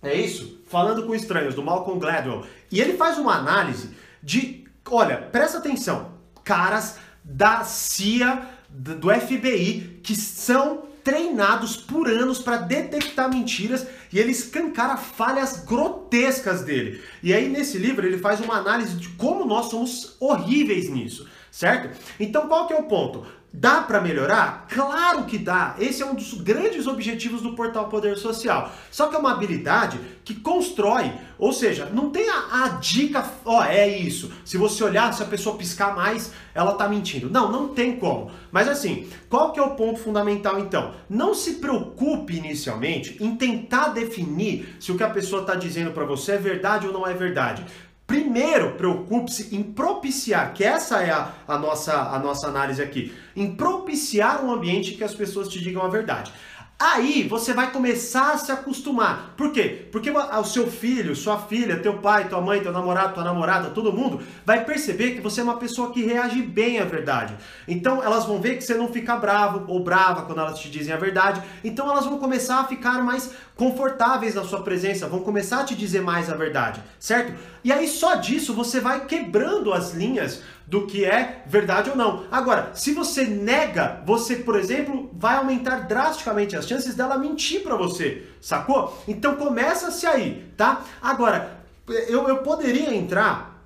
É 0.00 0.14
isso? 0.14 0.62
Falando 0.68 1.04
com 1.04 1.14
Estranhos, 1.14 1.56
do 1.56 1.64
Malcolm 1.64 1.98
Gladwell. 1.98 2.44
E 2.70 2.80
ele 2.80 2.96
faz 2.96 3.18
uma 3.18 3.34
análise 3.34 3.90
de, 4.22 4.64
olha, 4.88 5.16
presta 5.16 5.58
atenção, 5.58 6.12
caras 6.44 6.98
da 7.24 7.64
CIA, 7.64 8.46
do 8.68 9.10
FBI, 9.10 10.00
que 10.04 10.14
são 10.14 10.87
treinados 11.08 11.74
por 11.74 12.06
anos 12.06 12.38
para 12.38 12.58
detectar 12.58 13.30
mentiras 13.30 13.86
e 14.12 14.18
ele 14.18 14.30
escancara 14.30 14.98
falhas 14.98 15.64
grotescas 15.64 16.60
dele. 16.60 17.02
E 17.22 17.32
aí 17.32 17.48
nesse 17.48 17.78
livro 17.78 18.06
ele 18.06 18.18
faz 18.18 18.40
uma 18.40 18.58
análise 18.58 18.94
de 18.94 19.08
como 19.10 19.46
nós 19.46 19.70
somos 19.70 20.16
horríveis 20.20 20.90
nisso, 20.90 21.26
certo? 21.50 21.98
Então 22.20 22.46
qual 22.46 22.66
que 22.66 22.74
é 22.74 22.76
o 22.76 22.82
ponto? 22.82 23.24
Dá 23.50 23.80
para 23.80 24.00
melhorar? 24.00 24.66
Claro 24.68 25.24
que 25.24 25.38
dá. 25.38 25.74
Esse 25.78 26.02
é 26.02 26.06
um 26.06 26.14
dos 26.14 26.34
grandes 26.34 26.86
objetivos 26.86 27.40
do 27.40 27.54
portal 27.54 27.88
Poder 27.88 28.16
Social. 28.18 28.70
Só 28.90 29.08
que 29.08 29.16
é 29.16 29.18
uma 29.18 29.32
habilidade 29.32 29.98
que 30.22 30.34
constrói, 30.34 31.10
ou 31.38 31.50
seja, 31.50 31.86
não 31.86 32.10
tem 32.10 32.28
a, 32.28 32.64
a 32.64 32.68
dica, 32.80 33.24
ó, 33.46 33.64
é 33.64 33.88
isso. 33.88 34.30
Se 34.44 34.58
você 34.58 34.84
olhar, 34.84 35.12
se 35.14 35.22
a 35.22 35.26
pessoa 35.26 35.56
piscar 35.56 35.96
mais, 35.96 36.30
ela 36.54 36.74
tá 36.74 36.86
mentindo. 36.86 37.30
Não, 37.30 37.50
não 37.50 37.68
tem 37.68 37.96
como. 37.96 38.30
Mas 38.52 38.68
assim, 38.68 39.08
qual 39.30 39.50
que 39.50 39.58
é 39.58 39.62
o 39.62 39.70
ponto 39.70 39.98
fundamental 39.98 40.60
então? 40.60 40.92
Não 41.08 41.32
se 41.32 41.54
preocupe 41.54 42.36
inicialmente 42.36 43.16
em 43.18 43.34
tentar 43.34 43.88
definir 43.88 44.76
se 44.78 44.92
o 44.92 44.96
que 44.96 45.02
a 45.02 45.10
pessoa 45.10 45.40
está 45.40 45.54
dizendo 45.54 45.92
para 45.92 46.04
você 46.04 46.32
é 46.32 46.38
verdade 46.38 46.86
ou 46.86 46.92
não 46.92 47.06
é 47.06 47.14
verdade. 47.14 47.64
Primeiro, 48.08 48.72
preocupe-se 48.72 49.54
em 49.54 49.62
propiciar, 49.62 50.54
que 50.54 50.64
essa 50.64 51.02
é 51.02 51.10
a, 51.10 51.30
a, 51.46 51.58
nossa, 51.58 51.92
a 51.94 52.18
nossa 52.18 52.48
análise 52.48 52.80
aqui, 52.80 53.14
em 53.36 53.54
propiciar 53.54 54.42
um 54.42 54.50
ambiente 54.50 54.94
que 54.94 55.04
as 55.04 55.14
pessoas 55.14 55.46
te 55.46 55.60
digam 55.60 55.82
a 55.82 55.88
verdade. 55.88 56.32
Aí 56.80 57.26
você 57.26 57.52
vai 57.52 57.72
começar 57.72 58.34
a 58.34 58.38
se 58.38 58.52
acostumar. 58.52 59.34
Por 59.36 59.50
quê? 59.50 59.88
Porque 59.90 60.12
o 60.12 60.44
seu 60.44 60.70
filho, 60.70 61.16
sua 61.16 61.36
filha, 61.36 61.80
teu 61.80 61.94
pai, 61.94 62.28
tua 62.28 62.40
mãe, 62.40 62.60
teu 62.60 62.70
namorado, 62.70 63.14
tua 63.14 63.24
namorada, 63.24 63.70
todo 63.70 63.92
mundo 63.92 64.22
vai 64.46 64.64
perceber 64.64 65.16
que 65.16 65.20
você 65.20 65.40
é 65.40 65.42
uma 65.42 65.56
pessoa 65.56 65.90
que 65.92 66.04
reage 66.04 66.40
bem 66.40 66.78
à 66.78 66.84
verdade. 66.84 67.34
Então 67.66 68.00
elas 68.00 68.26
vão 68.26 68.40
ver 68.40 68.58
que 68.58 68.62
você 68.62 68.74
não 68.74 68.86
fica 68.86 69.16
bravo 69.16 69.64
ou 69.66 69.82
brava 69.82 70.22
quando 70.22 70.38
elas 70.38 70.60
te 70.60 70.70
dizem 70.70 70.94
a 70.94 70.96
verdade. 70.96 71.42
Então 71.64 71.90
elas 71.90 72.04
vão 72.04 72.16
começar 72.16 72.60
a 72.60 72.64
ficar 72.68 73.02
mais 73.02 73.32
confortáveis 73.56 74.36
na 74.36 74.44
sua 74.44 74.62
presença, 74.62 75.08
vão 75.08 75.18
começar 75.18 75.62
a 75.62 75.64
te 75.64 75.74
dizer 75.74 76.00
mais 76.00 76.30
a 76.30 76.36
verdade, 76.36 76.80
certo? 77.00 77.34
E 77.64 77.72
aí 77.72 77.88
só 77.88 78.14
disso 78.14 78.54
você 78.54 78.78
vai 78.78 79.04
quebrando 79.04 79.72
as 79.72 79.94
linhas 79.94 80.44
do 80.68 80.86
que 80.86 81.02
é 81.02 81.42
verdade 81.46 81.88
ou 81.88 81.96
não. 81.96 82.24
Agora, 82.30 82.72
se 82.74 82.92
você 82.92 83.24
nega, 83.24 84.02
você, 84.04 84.36
por 84.36 84.54
exemplo, 84.54 85.10
vai 85.14 85.36
aumentar 85.36 85.88
drasticamente 85.88 86.54
as 86.54 86.68
chances 86.68 86.94
dela 86.94 87.16
mentir 87.16 87.62
para 87.62 87.74
você, 87.74 88.26
sacou? 88.38 89.02
Então 89.08 89.36
começa-se 89.36 90.06
aí, 90.06 90.52
tá? 90.58 90.84
Agora, 91.00 91.62
eu, 91.86 92.28
eu 92.28 92.38
poderia 92.38 92.94
entrar. 92.94 93.64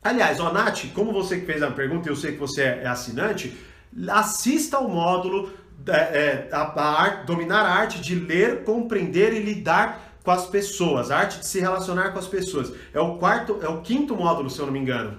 Aliás, 0.00 0.38
ó, 0.38 0.52
Nath, 0.52 0.84
como 0.94 1.12
você 1.12 1.40
que 1.40 1.46
fez 1.46 1.64
a 1.64 1.70
pergunta, 1.72 2.08
eu 2.08 2.14
sei 2.14 2.32
que 2.32 2.38
você 2.38 2.62
é 2.62 2.86
assinante, 2.86 3.52
assista 4.08 4.76
ao 4.76 4.88
módulo 4.88 5.50
é, 5.88 6.48
a, 6.52 6.62
a 6.62 7.02
arte, 7.02 7.26
dominar 7.26 7.62
a 7.62 7.74
arte 7.74 8.00
de 8.00 8.14
ler, 8.14 8.62
compreender 8.62 9.32
e 9.32 9.40
lidar 9.40 10.14
com 10.22 10.30
as 10.30 10.46
pessoas, 10.46 11.10
a 11.10 11.18
arte 11.18 11.40
de 11.40 11.46
se 11.46 11.58
relacionar 11.58 12.10
com 12.10 12.20
as 12.20 12.28
pessoas. 12.28 12.72
É 12.94 13.00
o 13.00 13.16
quarto, 13.16 13.58
é 13.62 13.68
o 13.68 13.80
quinto 13.80 14.14
módulo, 14.14 14.48
se 14.48 14.60
eu 14.60 14.66
não 14.66 14.72
me 14.72 14.78
engano. 14.78 15.18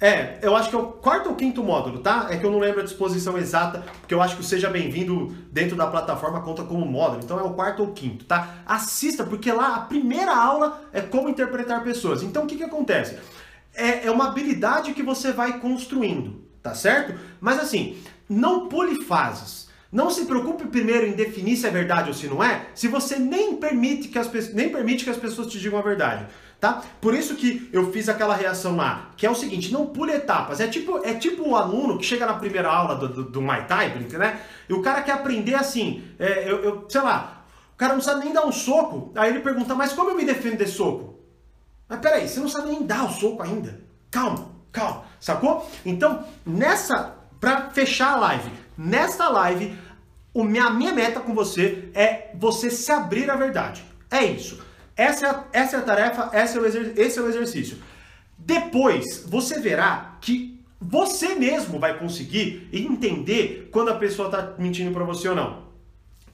É, 0.00 0.38
eu 0.40 0.56
acho 0.56 0.70
que 0.70 0.74
é 0.74 0.78
o 0.78 0.86
quarto 0.86 1.28
ou 1.28 1.36
quinto 1.36 1.62
módulo, 1.62 1.98
tá? 1.98 2.28
É 2.30 2.38
que 2.38 2.44
eu 2.46 2.50
não 2.50 2.58
lembro 2.58 2.80
a 2.80 2.84
disposição 2.84 3.36
exata, 3.36 3.84
porque 4.00 4.14
eu 4.14 4.22
acho 4.22 4.34
que 4.34 4.40
o 4.40 4.44
Seja 4.44 4.70
Bem-vindo 4.70 5.26
dentro 5.52 5.76
da 5.76 5.86
plataforma 5.86 6.40
conta 6.40 6.62
como 6.62 6.86
módulo. 6.86 7.20
Então 7.22 7.38
é 7.38 7.42
o 7.42 7.52
quarto 7.52 7.82
ou 7.82 7.92
quinto, 7.92 8.24
tá? 8.24 8.62
Assista, 8.64 9.24
porque 9.24 9.52
lá 9.52 9.76
a 9.76 9.80
primeira 9.80 10.34
aula 10.34 10.82
é 10.90 11.02
como 11.02 11.28
interpretar 11.28 11.84
pessoas. 11.84 12.22
Então 12.22 12.44
o 12.44 12.46
que, 12.46 12.56
que 12.56 12.64
acontece? 12.64 13.18
É, 13.74 14.06
é 14.06 14.10
uma 14.10 14.28
habilidade 14.28 14.94
que 14.94 15.02
você 15.02 15.32
vai 15.32 15.58
construindo, 15.58 16.46
tá 16.62 16.74
certo? 16.74 17.20
Mas 17.38 17.60
assim, 17.60 17.98
não 18.26 18.68
pule 18.68 19.04
fases. 19.04 19.59
Não 19.92 20.08
se 20.08 20.24
preocupe 20.24 20.66
primeiro 20.68 21.06
em 21.06 21.12
definir 21.12 21.56
se 21.56 21.66
é 21.66 21.70
verdade 21.70 22.08
ou 22.08 22.14
se 22.14 22.28
não 22.28 22.42
é, 22.42 22.66
se 22.74 22.86
você 22.86 23.18
nem 23.18 23.56
permite 23.56 24.08
que 24.08 24.18
as, 24.18 24.30
nem 24.52 24.68
permite 24.68 25.02
que 25.02 25.10
as 25.10 25.16
pessoas 25.16 25.48
te 25.48 25.58
digam 25.58 25.78
a 25.78 25.82
verdade. 25.82 26.26
Tá? 26.60 26.82
Por 27.00 27.14
isso 27.14 27.34
que 27.34 27.68
eu 27.72 27.90
fiz 27.90 28.08
aquela 28.08 28.36
reação 28.36 28.76
lá, 28.76 29.10
que 29.16 29.26
é 29.26 29.30
o 29.30 29.34
seguinte, 29.34 29.72
não 29.72 29.86
pule 29.86 30.12
etapas. 30.12 30.60
É 30.60 30.68
tipo, 30.68 30.98
é 31.04 31.14
tipo 31.14 31.48
o 31.48 31.56
aluno 31.56 31.98
que 31.98 32.04
chega 32.04 32.26
na 32.26 32.34
primeira 32.34 32.68
aula 32.68 32.94
do, 32.94 33.08
do, 33.08 33.24
do 33.24 33.42
Muay 33.42 33.64
Thai, 33.66 33.88
né? 34.12 34.40
E 34.68 34.72
o 34.74 34.82
cara 34.82 35.00
quer 35.00 35.12
aprender 35.12 35.54
assim, 35.54 36.04
é, 36.18 36.48
eu, 36.48 36.62
eu, 36.62 36.86
sei 36.88 37.00
lá, 37.00 37.44
o 37.72 37.76
cara 37.76 37.94
não 37.94 38.02
sabe 38.02 38.24
nem 38.24 38.32
dar 38.32 38.46
um 38.46 38.52
soco, 38.52 39.10
aí 39.16 39.30
ele 39.30 39.40
pergunta, 39.40 39.74
mas 39.74 39.92
como 39.92 40.10
eu 40.10 40.16
me 40.16 40.24
defendo 40.24 40.58
desse 40.58 40.72
soco? 40.72 41.18
Mas 41.88 41.98
peraí, 41.98 42.28
você 42.28 42.38
não 42.38 42.48
sabe 42.48 42.68
nem 42.68 42.82
dar 42.82 43.06
o 43.06 43.10
soco 43.10 43.42
ainda. 43.42 43.80
Calma, 44.10 44.50
calma, 44.70 45.04
sacou? 45.18 45.68
Então, 45.84 46.24
nessa 46.44 47.16
para 47.40 47.70
fechar 47.70 48.12
a 48.12 48.16
live, 48.16 48.50
nesta 48.80 49.28
live, 49.28 49.76
o 50.32 50.42
minha, 50.42 50.64
a 50.64 50.70
minha 50.70 50.94
meta 50.94 51.20
com 51.20 51.34
você 51.34 51.90
é 51.94 52.30
você 52.34 52.70
se 52.70 52.90
abrir 52.90 53.30
à 53.30 53.36
verdade. 53.36 53.84
É 54.10 54.24
isso. 54.24 54.62
Essa 54.96 55.26
é 55.26 55.30
a, 55.30 55.44
essa 55.52 55.76
é 55.76 55.78
a 55.80 55.82
tarefa, 55.82 56.30
esse 56.32 56.56
é, 56.56 56.60
o 56.60 56.66
esse 56.66 57.18
é 57.18 57.22
o 57.22 57.28
exercício. 57.28 57.78
Depois, 58.38 59.24
você 59.26 59.60
verá 59.60 60.16
que 60.20 60.58
você 60.80 61.34
mesmo 61.34 61.78
vai 61.78 61.98
conseguir 61.98 62.68
entender 62.72 63.68
quando 63.70 63.90
a 63.90 63.96
pessoa 63.96 64.28
está 64.28 64.54
mentindo 64.58 64.92
para 64.92 65.04
você 65.04 65.28
ou 65.28 65.34
não. 65.34 65.69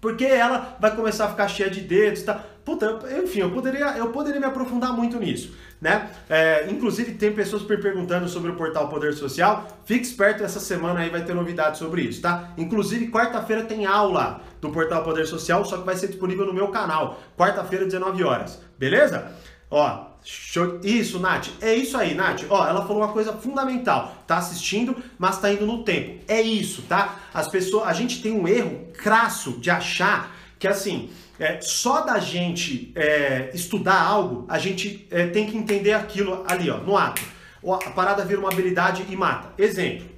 Porque 0.06 0.24
ela 0.24 0.76
vai 0.78 0.94
começar 0.94 1.24
a 1.24 1.28
ficar 1.30 1.48
cheia 1.48 1.68
de 1.68 1.80
dedos, 1.80 2.22
tá? 2.22 2.40
Puta, 2.64 3.00
enfim, 3.24 3.40
eu 3.40 3.50
poderia, 3.50 3.86
eu 3.98 4.12
poderia 4.12 4.38
me 4.38 4.46
aprofundar 4.46 4.92
muito 4.92 5.18
nisso, 5.18 5.52
né? 5.80 6.08
É, 6.30 6.70
inclusive 6.70 7.14
tem 7.14 7.32
pessoas 7.32 7.62
me 7.64 7.76
perguntando 7.76 8.28
sobre 8.28 8.52
o 8.52 8.54
portal 8.54 8.88
Poder 8.88 9.14
Social. 9.14 9.66
Fique 9.84 10.06
esperto, 10.06 10.44
essa 10.44 10.60
semana 10.60 11.00
aí 11.00 11.10
vai 11.10 11.24
ter 11.24 11.34
novidades 11.34 11.80
sobre 11.80 12.02
isso, 12.02 12.22
tá? 12.22 12.52
Inclusive 12.56 13.08
quarta-feira 13.08 13.64
tem 13.64 13.84
aula 13.84 14.42
do 14.60 14.70
portal 14.70 15.02
Poder 15.02 15.26
Social, 15.26 15.64
só 15.64 15.78
que 15.78 15.84
vai 15.84 15.96
ser 15.96 16.06
disponível 16.06 16.46
no 16.46 16.54
meu 16.54 16.68
canal, 16.68 17.20
quarta-feira 17.36 17.84
19 17.84 18.22
horas, 18.22 18.62
beleza? 18.78 19.32
Ó, 19.68 20.06
Show. 20.28 20.80
Isso, 20.82 21.20
Nath. 21.20 21.50
É 21.60 21.72
isso 21.72 21.96
aí, 21.96 22.12
Nath. 22.12 22.42
Ó, 22.50 22.66
ela 22.66 22.84
falou 22.84 22.98
uma 23.02 23.12
coisa 23.12 23.32
fundamental. 23.34 24.24
Tá 24.26 24.38
assistindo, 24.38 24.96
mas 25.16 25.40
tá 25.40 25.52
indo 25.52 25.64
no 25.64 25.84
tempo. 25.84 26.20
É 26.26 26.40
isso, 26.40 26.82
tá? 26.82 27.20
As 27.32 27.46
pessoas, 27.48 27.86
a 27.86 27.92
gente 27.92 28.20
tem 28.20 28.32
um 28.32 28.48
erro 28.48 28.88
crasso 28.94 29.52
de 29.52 29.70
achar 29.70 30.36
que 30.58 30.66
assim, 30.66 31.10
é, 31.38 31.60
só 31.60 32.00
da 32.00 32.18
gente 32.18 32.92
é, 32.96 33.50
estudar 33.54 34.00
algo, 34.00 34.44
a 34.48 34.58
gente 34.58 35.06
é, 35.12 35.28
tem 35.28 35.48
que 35.48 35.56
entender 35.56 35.92
aquilo 35.92 36.44
ali, 36.48 36.68
ó, 36.70 36.78
no 36.78 36.96
ato. 36.96 37.22
A 37.64 37.90
parada 37.90 38.24
vira 38.24 38.40
uma 38.40 38.50
habilidade 38.50 39.06
e 39.08 39.14
mata. 39.14 39.52
Exemplo. 39.56 40.08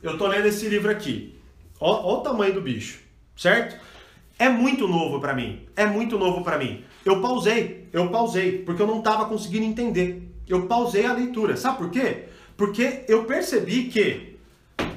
Eu 0.00 0.16
tô 0.16 0.26
lendo 0.28 0.46
esse 0.46 0.68
livro 0.68 0.90
aqui. 0.90 1.36
Ó, 1.80 1.90
ó 1.90 2.20
o 2.20 2.22
tamanho 2.22 2.54
do 2.54 2.60
bicho, 2.60 3.00
certo? 3.36 3.76
É 4.38 4.48
muito 4.48 4.86
novo 4.86 5.18
para 5.18 5.34
mim. 5.34 5.66
É 5.74 5.84
muito 5.84 6.16
novo 6.16 6.44
para 6.44 6.58
mim. 6.58 6.84
Eu 7.06 7.20
pausei, 7.20 7.88
eu 7.92 8.08
pausei, 8.08 8.58
porque 8.58 8.82
eu 8.82 8.86
não 8.86 8.98
estava 8.98 9.26
conseguindo 9.26 9.64
entender. 9.64 10.28
Eu 10.48 10.66
pausei 10.66 11.06
a 11.06 11.12
leitura. 11.12 11.56
Sabe 11.56 11.78
por 11.78 11.88
quê? 11.88 12.24
Porque 12.56 13.04
eu 13.06 13.24
percebi 13.26 13.84
que, 13.84 14.36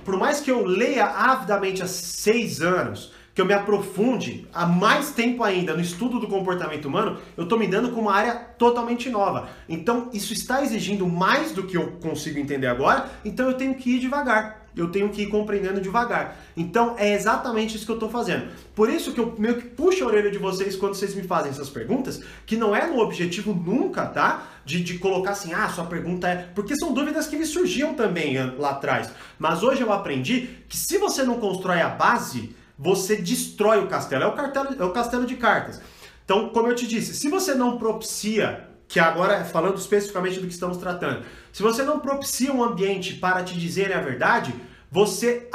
por 0.04 0.18
mais 0.18 0.42
que 0.42 0.50
eu 0.50 0.66
leia 0.66 1.06
avidamente 1.06 1.84
há 1.84 1.88
seis 1.88 2.62
anos, 2.62 3.14
que 3.36 3.40
eu 3.40 3.46
me 3.46 3.54
aprofunde 3.54 4.48
há 4.52 4.66
mais 4.66 5.12
tempo 5.12 5.44
ainda 5.44 5.76
no 5.76 5.82
estudo 5.82 6.20
do 6.20 6.28
comportamento 6.28 6.86
humano, 6.86 7.20
eu 7.38 7.44
estou 7.44 7.60
me 7.60 7.68
dando 7.68 7.92
com 7.92 8.02
uma 8.02 8.16
área 8.16 8.34
totalmente 8.34 9.08
nova. 9.08 9.48
Então, 9.70 10.10
isso 10.12 10.34
está 10.34 10.64
exigindo 10.64 11.06
mais 11.06 11.52
do 11.52 11.62
que 11.62 11.78
eu 11.78 11.92
consigo 12.02 12.40
entender 12.40 12.68
agora, 12.68 13.08
então 13.24 13.46
eu 13.46 13.54
tenho 13.54 13.76
que 13.76 13.98
ir 13.98 14.00
devagar 14.00 14.68
eu 14.82 14.92
tenho 14.92 15.10
que 15.10 15.24
ir 15.24 15.28
compreendendo 15.28 15.82
devagar. 15.82 16.38
Então 16.56 16.96
é 16.98 17.14
exatamente 17.14 17.76
isso 17.76 17.86
que 17.86 17.92
eu 17.92 17.96
estou 17.96 18.10
fazendo. 18.10 18.48
Por 18.76 18.90
isso 18.90 19.12
que 19.12 19.20
eu 19.20 19.36
meio 19.38 19.56
que 19.56 19.68
puxo 19.68 20.04
a 20.04 20.08
orelha 20.08 20.32
de 20.32 20.38
vocês 20.38 20.76
quando 20.76 20.96
vocês 20.96 21.14
me 21.16 21.24
fazem 21.24 21.52
essas 21.52 21.70
perguntas, 21.70 22.22
que 22.46 22.56
não 22.56 22.76
é 22.76 22.88
no 22.88 23.00
objetivo 23.00 23.54
nunca, 23.54 24.06
tá? 24.06 24.48
De, 24.66 24.84
de 24.84 25.00
colocar 25.00 25.32
assim, 25.32 25.54
ah, 25.54 25.70
sua 25.70 25.86
pergunta 25.86 26.28
é. 26.28 26.50
Porque 26.54 26.76
são 26.76 26.94
dúvidas 26.94 27.28
que 27.28 27.36
me 27.36 27.46
surgiam 27.46 27.94
também 27.94 28.36
lá 28.58 28.72
atrás. 28.72 29.12
Mas 29.38 29.64
hoje 29.64 29.82
eu 29.82 29.92
aprendi 29.92 30.50
que 30.68 30.78
se 30.78 30.98
você 30.98 31.24
não 31.24 31.40
constrói 31.40 31.82
a 31.82 31.90
base, 31.90 32.56
você 32.78 33.18
destrói 33.18 33.80
o 33.80 33.88
castelo. 33.88 34.24
É 34.24 34.28
o, 34.28 34.34
cartelo, 34.34 34.76
é 34.80 34.86
o 34.86 34.92
castelo 34.92 35.26
de 35.26 35.36
cartas. 35.36 35.82
Então, 36.24 36.50
como 36.50 36.68
eu 36.68 36.76
te 36.76 36.88
disse, 36.88 37.14
se 37.16 37.28
você 37.28 37.54
não 37.56 37.78
propicia 37.78 38.70
que 38.88 39.00
agora 39.00 39.44
falando 39.46 39.78
especificamente 39.78 40.40
do 40.40 40.48
que 40.48 40.54
estamos 40.54 40.78
tratando, 40.78 41.24
se 41.52 41.62
você 41.62 41.84
não 41.84 42.00
propicia 42.00 42.54
um 42.54 42.64
ambiente 42.64 43.16
para 43.16 43.44
te 43.44 43.58
dizerem 43.58 43.96
a 43.96 44.02
verdade, 44.02 44.54
você 44.92 45.48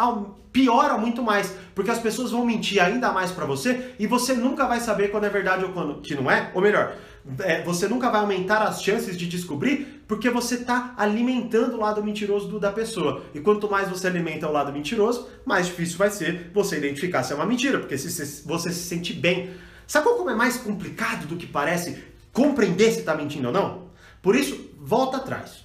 piora 0.52 0.96
muito 0.96 1.22
mais, 1.22 1.52
porque 1.74 1.90
as 1.90 1.98
pessoas 1.98 2.30
vão 2.30 2.46
mentir 2.46 2.80
ainda 2.80 3.10
mais 3.12 3.32
para 3.32 3.44
você 3.44 3.92
e 3.98 4.06
você 4.06 4.34
nunca 4.34 4.66
vai 4.66 4.78
saber 4.78 5.08
quando 5.08 5.24
é 5.24 5.28
verdade 5.28 5.64
ou 5.64 5.72
quando 5.72 6.00
que 6.00 6.14
não 6.14 6.30
é, 6.30 6.52
ou 6.54 6.62
melhor, 6.62 6.96
é, 7.40 7.62
você 7.62 7.88
nunca 7.88 8.10
vai 8.10 8.20
aumentar 8.20 8.62
as 8.62 8.82
chances 8.82 9.16
de 9.16 9.26
descobrir 9.26 10.04
porque 10.06 10.30
você 10.30 10.56
está 10.56 10.94
alimentando 10.96 11.76
o 11.76 11.80
lado 11.80 12.04
mentiroso 12.04 12.46
do, 12.46 12.60
da 12.60 12.70
pessoa. 12.70 13.24
E 13.34 13.40
quanto 13.40 13.68
mais 13.68 13.88
você 13.88 14.06
alimenta 14.06 14.46
o 14.46 14.52
lado 14.52 14.72
mentiroso, 14.72 15.28
mais 15.44 15.66
difícil 15.66 15.96
vai 15.96 16.10
ser 16.10 16.50
você 16.52 16.76
identificar 16.76 17.22
se 17.22 17.32
é 17.32 17.36
uma 17.36 17.46
mentira, 17.46 17.78
porque 17.78 17.96
se, 17.96 18.10
se 18.10 18.46
você 18.46 18.70
se 18.70 18.84
sente 18.84 19.12
bem. 19.12 19.50
Sacou 19.86 20.14
como 20.16 20.30
é 20.30 20.34
mais 20.34 20.56
complicado 20.56 21.26
do 21.26 21.36
que 21.36 21.46
parece 21.46 22.04
compreender 22.32 22.92
se 22.92 23.00
está 23.00 23.14
mentindo 23.14 23.48
ou 23.48 23.54
não. 23.54 23.88
Por 24.22 24.36
isso, 24.36 24.70
volta 24.78 25.16
atrás. 25.16 25.64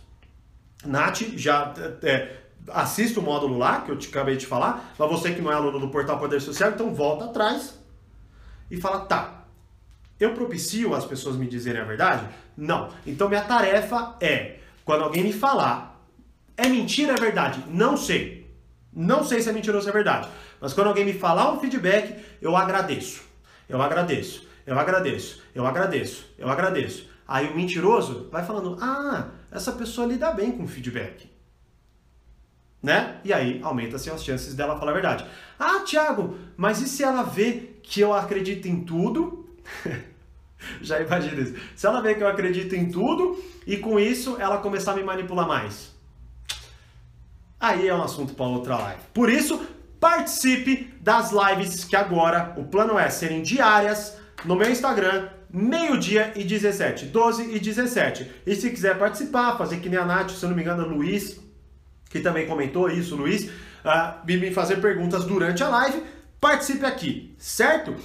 Nath, 0.86 1.22
já 1.36 1.74
é, 2.02 2.38
assista 2.72 3.20
o 3.20 3.24
módulo 3.24 3.58
lá, 3.58 3.82
que 3.82 3.92
eu 3.92 3.98
te 3.98 4.10
acabei 4.10 4.38
de 4.38 4.46
falar. 4.46 4.94
Para 4.98 5.08
você 5.08 5.34
que 5.34 5.42
não 5.42 5.52
é 5.52 5.56
aluno 5.56 5.80
do 5.80 5.90
Portal 5.90 6.20
Poder 6.20 6.42
Social, 6.42 6.72
então 6.72 6.94
volta 6.94 7.26
atrás 7.26 7.78
e 8.70 8.78
fala, 8.78 9.02
tá, 9.02 9.46
eu 10.20 10.34
propicio 10.34 10.94
as 10.94 11.06
pessoas 11.06 11.36
me 11.36 11.48
dizerem 11.48 11.82
a 11.82 11.86
verdade? 11.86 12.28
Não. 12.56 12.90
Então 13.06 13.30
minha 13.30 13.42
tarefa 13.42 14.16
é, 14.22 14.60
quando 14.86 15.04
alguém 15.04 15.24
me 15.24 15.34
falar, 15.34 16.04
é 16.56 16.68
mentira, 16.68 17.14
é 17.14 17.18
verdade? 17.18 17.64
Não 17.70 17.96
sei. 17.96 18.54
Não 18.92 19.24
sei 19.24 19.42
se 19.42 19.50
é 19.50 19.54
mentira 19.54 19.78
ou 19.78 19.82
se 19.82 19.90
é 19.90 19.94
verdade. 19.94 20.28
Mas 20.60 20.74
quando 20.74 20.88
alguém 20.88 21.06
me 21.06 21.14
falar 21.14 21.52
um 21.54 21.60
feedback, 21.60 22.24
eu 22.42 22.56
agradeço. 22.56 23.24
Eu 23.68 23.82
agradeço 23.82 24.50
eu 24.70 24.78
agradeço, 24.78 25.42
eu 25.56 25.66
agradeço, 25.66 26.28
eu 26.38 26.48
agradeço. 26.48 27.10
Aí 27.28 27.48
o 27.48 27.56
mentiroso 27.56 28.30
vai 28.32 28.46
falando: 28.46 28.78
ah, 28.80 29.30
essa 29.52 29.72
pessoa 29.72 30.06
lida 30.06 30.32
bem 30.32 30.52
com 30.52 30.68
feedback. 30.68 31.28
Né? 32.82 33.18
E 33.24 33.34
aí 33.34 33.60
aumenta-se 33.62 34.10
as 34.10 34.24
chances 34.24 34.54
dela 34.54 34.80
falar 34.80 34.92
a 34.92 34.94
verdade. 34.94 35.26
Ah, 35.60 35.80
Thiago, 35.80 36.38
mas 36.56 36.82
e 36.82 36.88
se 36.88 37.04
ela 37.04 37.24
vê 37.24 37.72
que 37.84 38.00
eu 38.00 38.14
acredito 38.14 38.68
em 38.68 38.82
tudo? 38.82 39.50
Já 40.82 41.02
imagina 41.02 41.42
isso. 41.42 41.56
Se 41.76 41.86
ela 41.86 42.02
vê 42.02 42.16
que 42.16 42.24
eu 42.24 42.28
acredito 42.28 42.76
em 42.76 42.90
tudo 42.90 43.42
e 43.66 43.78
com 43.78 44.00
isso 44.00 44.38
ela 44.40 44.58
começar 44.58 44.94
a 44.94 44.96
me 44.96 45.04
manipular 45.04 45.48
mais. 45.48 45.92
Aí 47.60 47.88
é 47.88 47.94
um 47.94 48.02
assunto 48.02 48.34
para 48.34 48.46
outra 48.46 48.78
live. 48.78 49.02
Por 49.14 49.30
isso, 49.30 49.62
participe 50.00 50.94
das 51.02 51.32
lives 51.32 51.84
que 51.84 51.96
agora 51.96 52.54
o 52.58 52.64
plano 52.64 52.98
é 52.98 53.10
serem 53.10 53.42
diárias 53.42 54.18
no 54.46 54.56
meu 54.56 54.70
Instagram, 54.72 55.28
meio-dia 55.52 56.32
e 56.36 56.44
17, 56.44 57.08
12 57.08 57.56
e 57.56 57.60
17. 57.60 58.32
E 58.46 58.56
se 58.56 58.70
quiser 58.70 58.98
participar, 58.98 59.58
fazer 59.58 59.80
que 59.82 59.90
nem 59.90 60.00
a 60.00 60.06
Nath, 60.06 60.32
se 60.32 60.44
eu 60.44 60.50
não 60.50 60.56
me 60.56 60.62
engano, 60.62 60.88
Luiz, 60.88 61.40
que 62.10 62.20
também 62.20 62.48
comentou 62.48 62.90
isso, 62.90 63.16
Luiz, 63.16 63.46
uh, 63.46 64.26
me 64.26 64.52
fazer 64.52 64.78
perguntas 64.78 65.24
durante 65.26 65.64
a 65.64 65.70
live, 65.70 66.04
participe 66.42 66.86
aqui, 66.86 67.36
certo? 67.38 67.96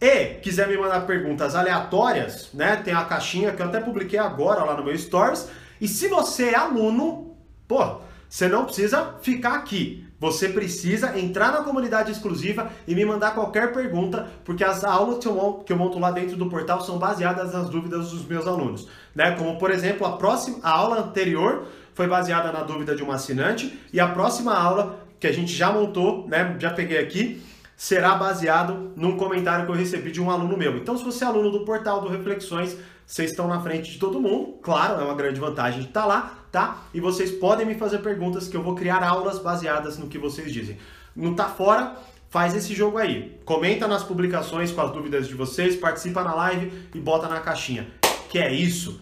E 0.00 0.34
quiser 0.42 0.68
me 0.68 0.76
mandar 0.76 1.06
perguntas 1.06 1.54
aleatórias, 1.54 2.50
né? 2.52 2.76
Tem 2.76 2.92
a 2.92 3.04
caixinha 3.04 3.52
que 3.52 3.62
eu 3.62 3.66
até 3.66 3.80
publiquei 3.80 4.18
agora 4.18 4.62
lá 4.62 4.76
no 4.76 4.84
meu 4.84 4.96
Stories. 4.96 5.48
E 5.80 5.88
se 5.88 6.08
você 6.08 6.50
é 6.50 6.56
aluno, 6.56 7.34
pô, 7.66 8.00
você 8.28 8.48
não 8.48 8.64
precisa 8.64 9.14
ficar 9.22 9.54
aqui. 9.54 10.06
Você 10.20 10.48
precisa 10.48 11.18
entrar 11.18 11.52
na 11.52 11.62
comunidade 11.62 12.10
exclusiva 12.10 12.70
e 12.86 12.94
me 12.94 13.04
mandar 13.04 13.34
qualquer 13.34 13.72
pergunta, 13.72 14.28
porque 14.44 14.64
as 14.64 14.82
aulas 14.82 15.18
que 15.18 15.28
eu, 15.28 15.76
monto, 15.76 15.98
lá 15.98 16.10
dentro 16.10 16.36
do 16.36 16.48
portal 16.48 16.80
são 16.80 16.98
baseadas 16.98 17.52
nas 17.52 17.68
dúvidas 17.68 18.10
dos 18.10 18.26
meus 18.26 18.46
alunos. 18.46 18.88
Né? 19.14 19.32
Como, 19.32 19.58
por 19.58 19.70
exemplo, 19.70 20.06
a 20.06 20.16
próxima 20.16 20.58
a 20.62 20.70
aula 20.70 21.00
anterior 21.00 21.66
foi 21.94 22.06
baseada 22.06 22.52
na 22.52 22.62
dúvida 22.62 22.94
de 22.94 23.02
um 23.02 23.10
assinante 23.10 23.78
e 23.92 24.00
a 24.00 24.08
próxima 24.08 24.54
aula 24.54 25.00
que 25.18 25.26
a 25.26 25.32
gente 25.32 25.52
já 25.52 25.72
montou, 25.72 26.28
né, 26.28 26.56
já 26.58 26.70
peguei 26.70 26.98
aqui, 26.98 27.42
será 27.76 28.14
baseado 28.14 28.92
num 28.96 29.16
comentário 29.16 29.64
que 29.64 29.70
eu 29.70 29.74
recebi 29.74 30.10
de 30.10 30.20
um 30.20 30.30
aluno 30.30 30.56
meu. 30.56 30.76
Então, 30.76 30.96
se 30.96 31.04
você 31.04 31.24
é 31.24 31.26
aluno 31.26 31.50
do 31.50 31.64
portal 31.64 32.00
do 32.00 32.08
Reflexões, 32.08 32.76
vocês 33.06 33.30
estão 33.30 33.46
na 33.48 33.60
frente 33.60 33.92
de 33.92 33.98
todo 33.98 34.20
mundo. 34.20 34.58
Claro, 34.62 35.00
é 35.00 35.04
uma 35.04 35.14
grande 35.14 35.40
vantagem 35.40 35.80
de 35.80 35.86
estar 35.86 36.04
lá, 36.04 36.38
tá? 36.50 36.84
E 36.92 37.00
vocês 37.00 37.30
podem 37.30 37.66
me 37.66 37.74
fazer 37.74 37.98
perguntas 37.98 38.48
que 38.48 38.56
eu 38.56 38.62
vou 38.62 38.74
criar 38.74 39.02
aulas 39.02 39.38
baseadas 39.38 39.98
no 39.98 40.08
que 40.08 40.18
vocês 40.18 40.52
dizem. 40.52 40.78
Não 41.14 41.34
tá 41.34 41.46
fora? 41.48 41.96
Faz 42.28 42.54
esse 42.54 42.74
jogo 42.74 42.98
aí. 42.98 43.38
Comenta 43.44 43.86
nas 43.86 44.02
publicações 44.02 44.72
com 44.72 44.80
as 44.80 44.90
dúvidas 44.90 45.28
de 45.28 45.34
vocês, 45.34 45.76
participa 45.76 46.24
na 46.24 46.34
live 46.34 46.72
e 46.94 46.98
bota 46.98 47.28
na 47.28 47.40
caixinha. 47.40 47.86
Que 48.28 48.38
é 48.38 48.52
isso? 48.52 49.00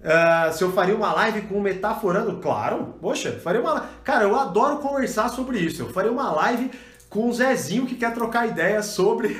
Uh, 0.00 0.52
se 0.52 0.64
eu 0.64 0.72
faria 0.72 0.96
uma 0.96 1.12
live 1.12 1.42
com 1.42 1.60
metaforando, 1.60 2.38
claro, 2.38 2.94
poxa, 3.00 3.32
faria 3.32 3.60
uma 3.60 3.80
Cara, 4.02 4.24
eu 4.24 4.34
adoro 4.34 4.78
conversar 4.78 5.28
sobre 5.28 5.58
isso. 5.58 5.82
Eu 5.82 5.90
faria 5.90 6.10
uma 6.10 6.30
live 6.30 6.70
com 7.10 7.28
o 7.28 7.32
Zezinho 7.32 7.86
que 7.86 7.96
quer 7.96 8.14
trocar 8.14 8.48
ideias 8.48 8.86
sobre 8.86 9.36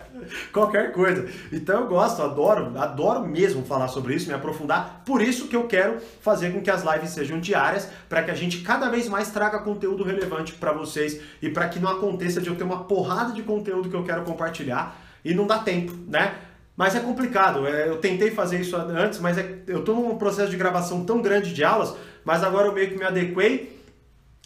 qualquer 0.52 0.90
coisa. 0.90 1.28
Então 1.52 1.82
eu 1.82 1.86
gosto, 1.86 2.22
adoro, 2.22 2.76
adoro 2.78 3.28
mesmo 3.28 3.62
falar 3.64 3.88
sobre 3.88 4.14
isso, 4.14 4.26
me 4.26 4.34
aprofundar. 4.34 5.02
Por 5.04 5.20
isso 5.20 5.46
que 5.46 5.54
eu 5.54 5.68
quero 5.68 5.98
fazer 6.22 6.50
com 6.50 6.62
que 6.62 6.70
as 6.70 6.82
lives 6.82 7.10
sejam 7.10 7.38
diárias, 7.38 7.88
para 8.08 8.22
que 8.22 8.30
a 8.30 8.34
gente 8.34 8.62
cada 8.62 8.88
vez 8.88 9.06
mais 9.06 9.30
traga 9.30 9.58
conteúdo 9.58 10.02
relevante 10.02 10.54
para 10.54 10.72
vocês 10.72 11.20
e 11.42 11.50
para 11.50 11.68
que 11.68 11.78
não 11.78 11.90
aconteça 11.90 12.40
de 12.40 12.48
eu 12.48 12.56
ter 12.56 12.64
uma 12.64 12.84
porrada 12.84 13.32
de 13.32 13.42
conteúdo 13.42 13.90
que 13.90 13.96
eu 13.96 14.02
quero 14.02 14.22
compartilhar 14.22 14.98
e 15.22 15.34
não 15.34 15.46
dá 15.46 15.58
tempo, 15.58 15.92
né? 16.08 16.34
Mas 16.80 16.96
é 16.96 17.00
complicado. 17.00 17.66
É, 17.66 17.90
eu 17.90 17.98
tentei 17.98 18.30
fazer 18.30 18.58
isso 18.58 18.74
antes, 18.74 19.18
mas 19.18 19.36
é, 19.36 19.58
eu 19.66 19.80
estou 19.80 19.94
num 19.94 20.16
processo 20.16 20.50
de 20.50 20.56
gravação 20.56 21.04
tão 21.04 21.20
grande 21.20 21.52
de 21.52 21.62
aulas, 21.62 21.94
mas 22.24 22.42
agora 22.42 22.68
eu 22.68 22.72
meio 22.72 22.88
que 22.88 22.96
me 22.96 23.04
adequei. 23.04 23.78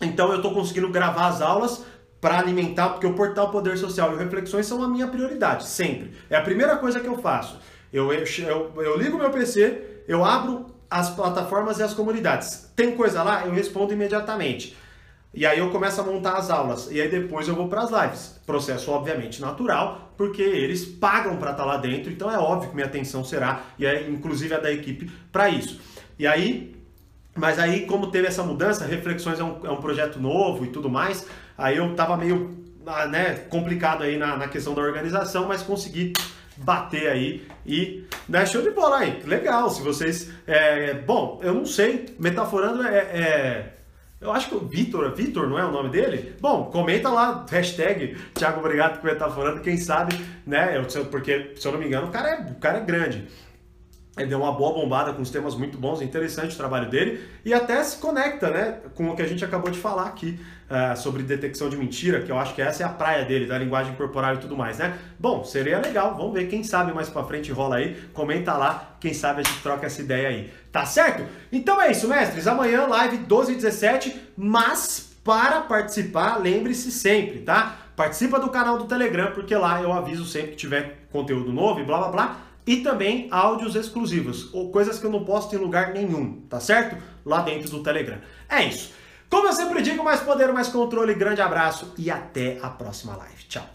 Então 0.02 0.32
eu 0.32 0.38
estou 0.38 0.52
conseguindo 0.52 0.88
gravar 0.88 1.28
as 1.28 1.40
aulas 1.40 1.84
para 2.20 2.40
alimentar, 2.40 2.88
porque 2.88 3.06
o 3.06 3.14
portal 3.14 3.52
Poder 3.52 3.78
Social 3.78 4.12
e 4.14 4.16
Reflexões 4.16 4.66
são 4.66 4.82
a 4.82 4.88
minha 4.88 5.06
prioridade, 5.06 5.64
sempre. 5.64 6.10
É 6.28 6.34
a 6.34 6.42
primeira 6.42 6.76
coisa 6.76 6.98
que 6.98 7.06
eu 7.06 7.16
faço. 7.18 7.60
Eu, 7.92 8.12
eu, 8.12 8.72
eu 8.82 8.98
ligo 8.98 9.16
meu 9.16 9.30
PC, 9.30 10.02
eu 10.08 10.24
abro 10.24 10.66
as 10.90 11.10
plataformas 11.10 11.78
e 11.78 11.84
as 11.84 11.94
comunidades. 11.94 12.68
Tem 12.74 12.96
coisa 12.96 13.22
lá, 13.22 13.46
eu 13.46 13.52
respondo 13.52 13.92
imediatamente. 13.92 14.76
E 15.34 15.44
aí 15.44 15.58
eu 15.58 15.70
começo 15.70 16.00
a 16.00 16.04
montar 16.04 16.34
as 16.34 16.50
aulas. 16.50 16.90
E 16.90 17.00
aí 17.00 17.08
depois 17.08 17.48
eu 17.48 17.54
vou 17.54 17.68
para 17.68 17.82
as 17.82 17.90
lives. 17.90 18.40
Processo 18.46 18.90
obviamente 18.90 19.40
natural, 19.40 20.12
porque 20.16 20.42
eles 20.42 20.84
pagam 20.84 21.36
para 21.36 21.50
estar 21.50 21.64
tá 21.64 21.68
lá 21.68 21.76
dentro, 21.76 22.10
então 22.12 22.30
é 22.30 22.38
óbvio 22.38 22.70
que 22.70 22.74
minha 22.74 22.86
atenção 22.86 23.24
será, 23.24 23.62
e 23.78 23.86
é 23.86 24.08
inclusive 24.08 24.54
a 24.54 24.58
da 24.58 24.70
equipe, 24.70 25.10
para 25.32 25.48
isso. 25.48 25.80
E 26.18 26.26
aí, 26.26 26.76
mas 27.34 27.58
aí 27.58 27.86
como 27.86 28.10
teve 28.10 28.28
essa 28.28 28.42
mudança, 28.42 28.84
Reflexões 28.84 29.40
é 29.40 29.44
um, 29.44 29.60
é 29.64 29.70
um 29.70 29.78
projeto 29.78 30.20
novo 30.20 30.64
e 30.64 30.68
tudo 30.68 30.90
mais, 30.90 31.26
Aí 31.56 31.76
eu 31.76 31.94
tava 31.94 32.16
meio 32.16 32.56
ah, 32.86 33.06
né, 33.06 33.34
complicado 33.48 34.02
aí 34.02 34.16
na, 34.18 34.36
na 34.36 34.48
questão 34.48 34.74
da 34.74 34.82
organização, 34.82 35.46
mas 35.46 35.62
consegui 35.62 36.12
bater 36.56 37.08
aí 37.08 37.46
e 37.66 38.04
né, 38.28 38.44
show 38.46 38.62
de 38.62 38.70
bola 38.70 38.98
aí, 38.98 39.22
legal, 39.24 39.70
se 39.70 39.82
vocês, 39.82 40.30
é, 40.46 40.94
bom, 40.94 41.40
eu 41.42 41.54
não 41.54 41.66
sei, 41.66 42.14
metaforando 42.18 42.86
é, 42.86 42.98
é 42.98 43.74
eu 44.24 44.32
acho 44.32 44.48
que 44.48 44.54
o 44.54 44.60
Vitor, 44.60 45.14
Vitor 45.14 45.46
não 45.48 45.58
é 45.58 45.64
o 45.64 45.70
nome 45.70 45.90
dele? 45.90 46.34
Bom, 46.40 46.64
comenta 46.72 47.10
lá, 47.10 47.44
hashtag 47.48 48.16
Thiago 48.32 48.60
Obrigado 48.60 49.00
por 49.00 49.12
metaforando, 49.12 49.60
quem 49.60 49.76
sabe, 49.76 50.18
né, 50.46 50.78
eu, 50.78 51.04
porque 51.04 51.52
se 51.56 51.68
eu 51.68 51.72
não 51.72 51.78
me 51.78 51.86
engano 51.86 52.08
o 52.08 52.10
cara 52.10 52.30
é, 52.30 52.50
o 52.50 52.54
cara 52.54 52.78
é 52.78 52.80
grande, 52.80 53.28
ele 54.16 54.28
deu 54.28 54.38
uma 54.38 54.52
boa 54.52 54.72
bombada 54.72 55.12
com 55.12 55.22
os 55.22 55.30
temas 55.30 55.56
muito 55.56 55.76
bons, 55.76 56.00
interessante 56.00 56.54
o 56.54 56.56
trabalho 56.56 56.88
dele 56.88 57.20
e 57.44 57.52
até 57.52 57.82
se 57.82 57.96
conecta 57.96 58.48
né, 58.48 58.78
com 58.94 59.08
o 59.08 59.16
que 59.16 59.22
a 59.22 59.26
gente 59.26 59.44
acabou 59.44 59.70
de 59.70 59.78
falar 59.78 60.06
aqui 60.06 60.38
uh, 60.70 60.96
sobre 60.96 61.24
detecção 61.24 61.68
de 61.68 61.76
mentira, 61.76 62.20
que 62.20 62.30
eu 62.30 62.38
acho 62.38 62.54
que 62.54 62.62
essa 62.62 62.84
é 62.84 62.86
a 62.86 62.90
praia 62.90 63.24
dele, 63.24 63.46
da 63.46 63.58
linguagem 63.58 63.94
corporal 63.96 64.34
e 64.34 64.38
tudo 64.38 64.56
mais, 64.56 64.78
né? 64.78 64.96
Bom, 65.18 65.42
seria 65.42 65.80
legal, 65.80 66.14
vamos 66.16 66.32
ver, 66.32 66.46
quem 66.46 66.62
sabe 66.62 66.92
mais 66.92 67.08
pra 67.08 67.24
frente 67.24 67.50
rola 67.50 67.76
aí, 67.76 67.96
comenta 68.12 68.52
lá, 68.52 68.96
quem 69.00 69.12
sabe 69.12 69.40
a 69.40 69.42
gente 69.42 69.60
troca 69.62 69.86
essa 69.86 70.00
ideia 70.00 70.28
aí, 70.28 70.52
tá 70.70 70.86
certo? 70.86 71.24
Então 71.50 71.80
é 71.82 71.90
isso, 71.90 72.06
mestres, 72.06 72.46
amanhã 72.46 72.86
live 72.86 73.16
12 73.18 73.52
e 73.52 73.54
17, 73.56 74.20
mas 74.36 75.12
para 75.24 75.62
participar, 75.62 76.36
lembre-se 76.36 76.92
sempre, 76.92 77.40
tá? 77.40 77.78
Participa 77.96 78.38
do 78.38 78.48
canal 78.48 78.78
do 78.78 78.84
Telegram, 78.84 79.32
porque 79.32 79.56
lá 79.56 79.80
eu 79.82 79.92
aviso 79.92 80.24
sempre 80.24 80.50
que 80.50 80.56
tiver 80.56 81.06
conteúdo 81.10 81.52
novo 81.52 81.80
e 81.80 81.84
blá 81.84 81.98
blá 81.98 82.08
blá 82.08 82.43
e 82.66 82.78
também 82.78 83.28
áudios 83.30 83.74
exclusivos, 83.74 84.52
ou 84.52 84.70
coisas 84.70 84.98
que 84.98 85.04
eu 85.04 85.10
não 85.10 85.24
posto 85.24 85.54
em 85.54 85.58
lugar 85.58 85.92
nenhum, 85.92 86.40
tá 86.48 86.60
certo? 86.60 86.96
Lá 87.24 87.42
dentro 87.42 87.70
do 87.70 87.82
Telegram. 87.82 88.18
É 88.48 88.64
isso. 88.64 88.92
Como 89.28 89.48
eu 89.48 89.52
sempre 89.52 89.82
digo, 89.82 90.04
mais 90.04 90.20
poder, 90.20 90.52
mais 90.52 90.68
controle, 90.68 91.14
grande 91.14 91.40
abraço 91.40 91.92
e 91.98 92.10
até 92.10 92.58
a 92.62 92.70
próxima 92.70 93.16
live. 93.16 93.44
Tchau. 93.48 93.73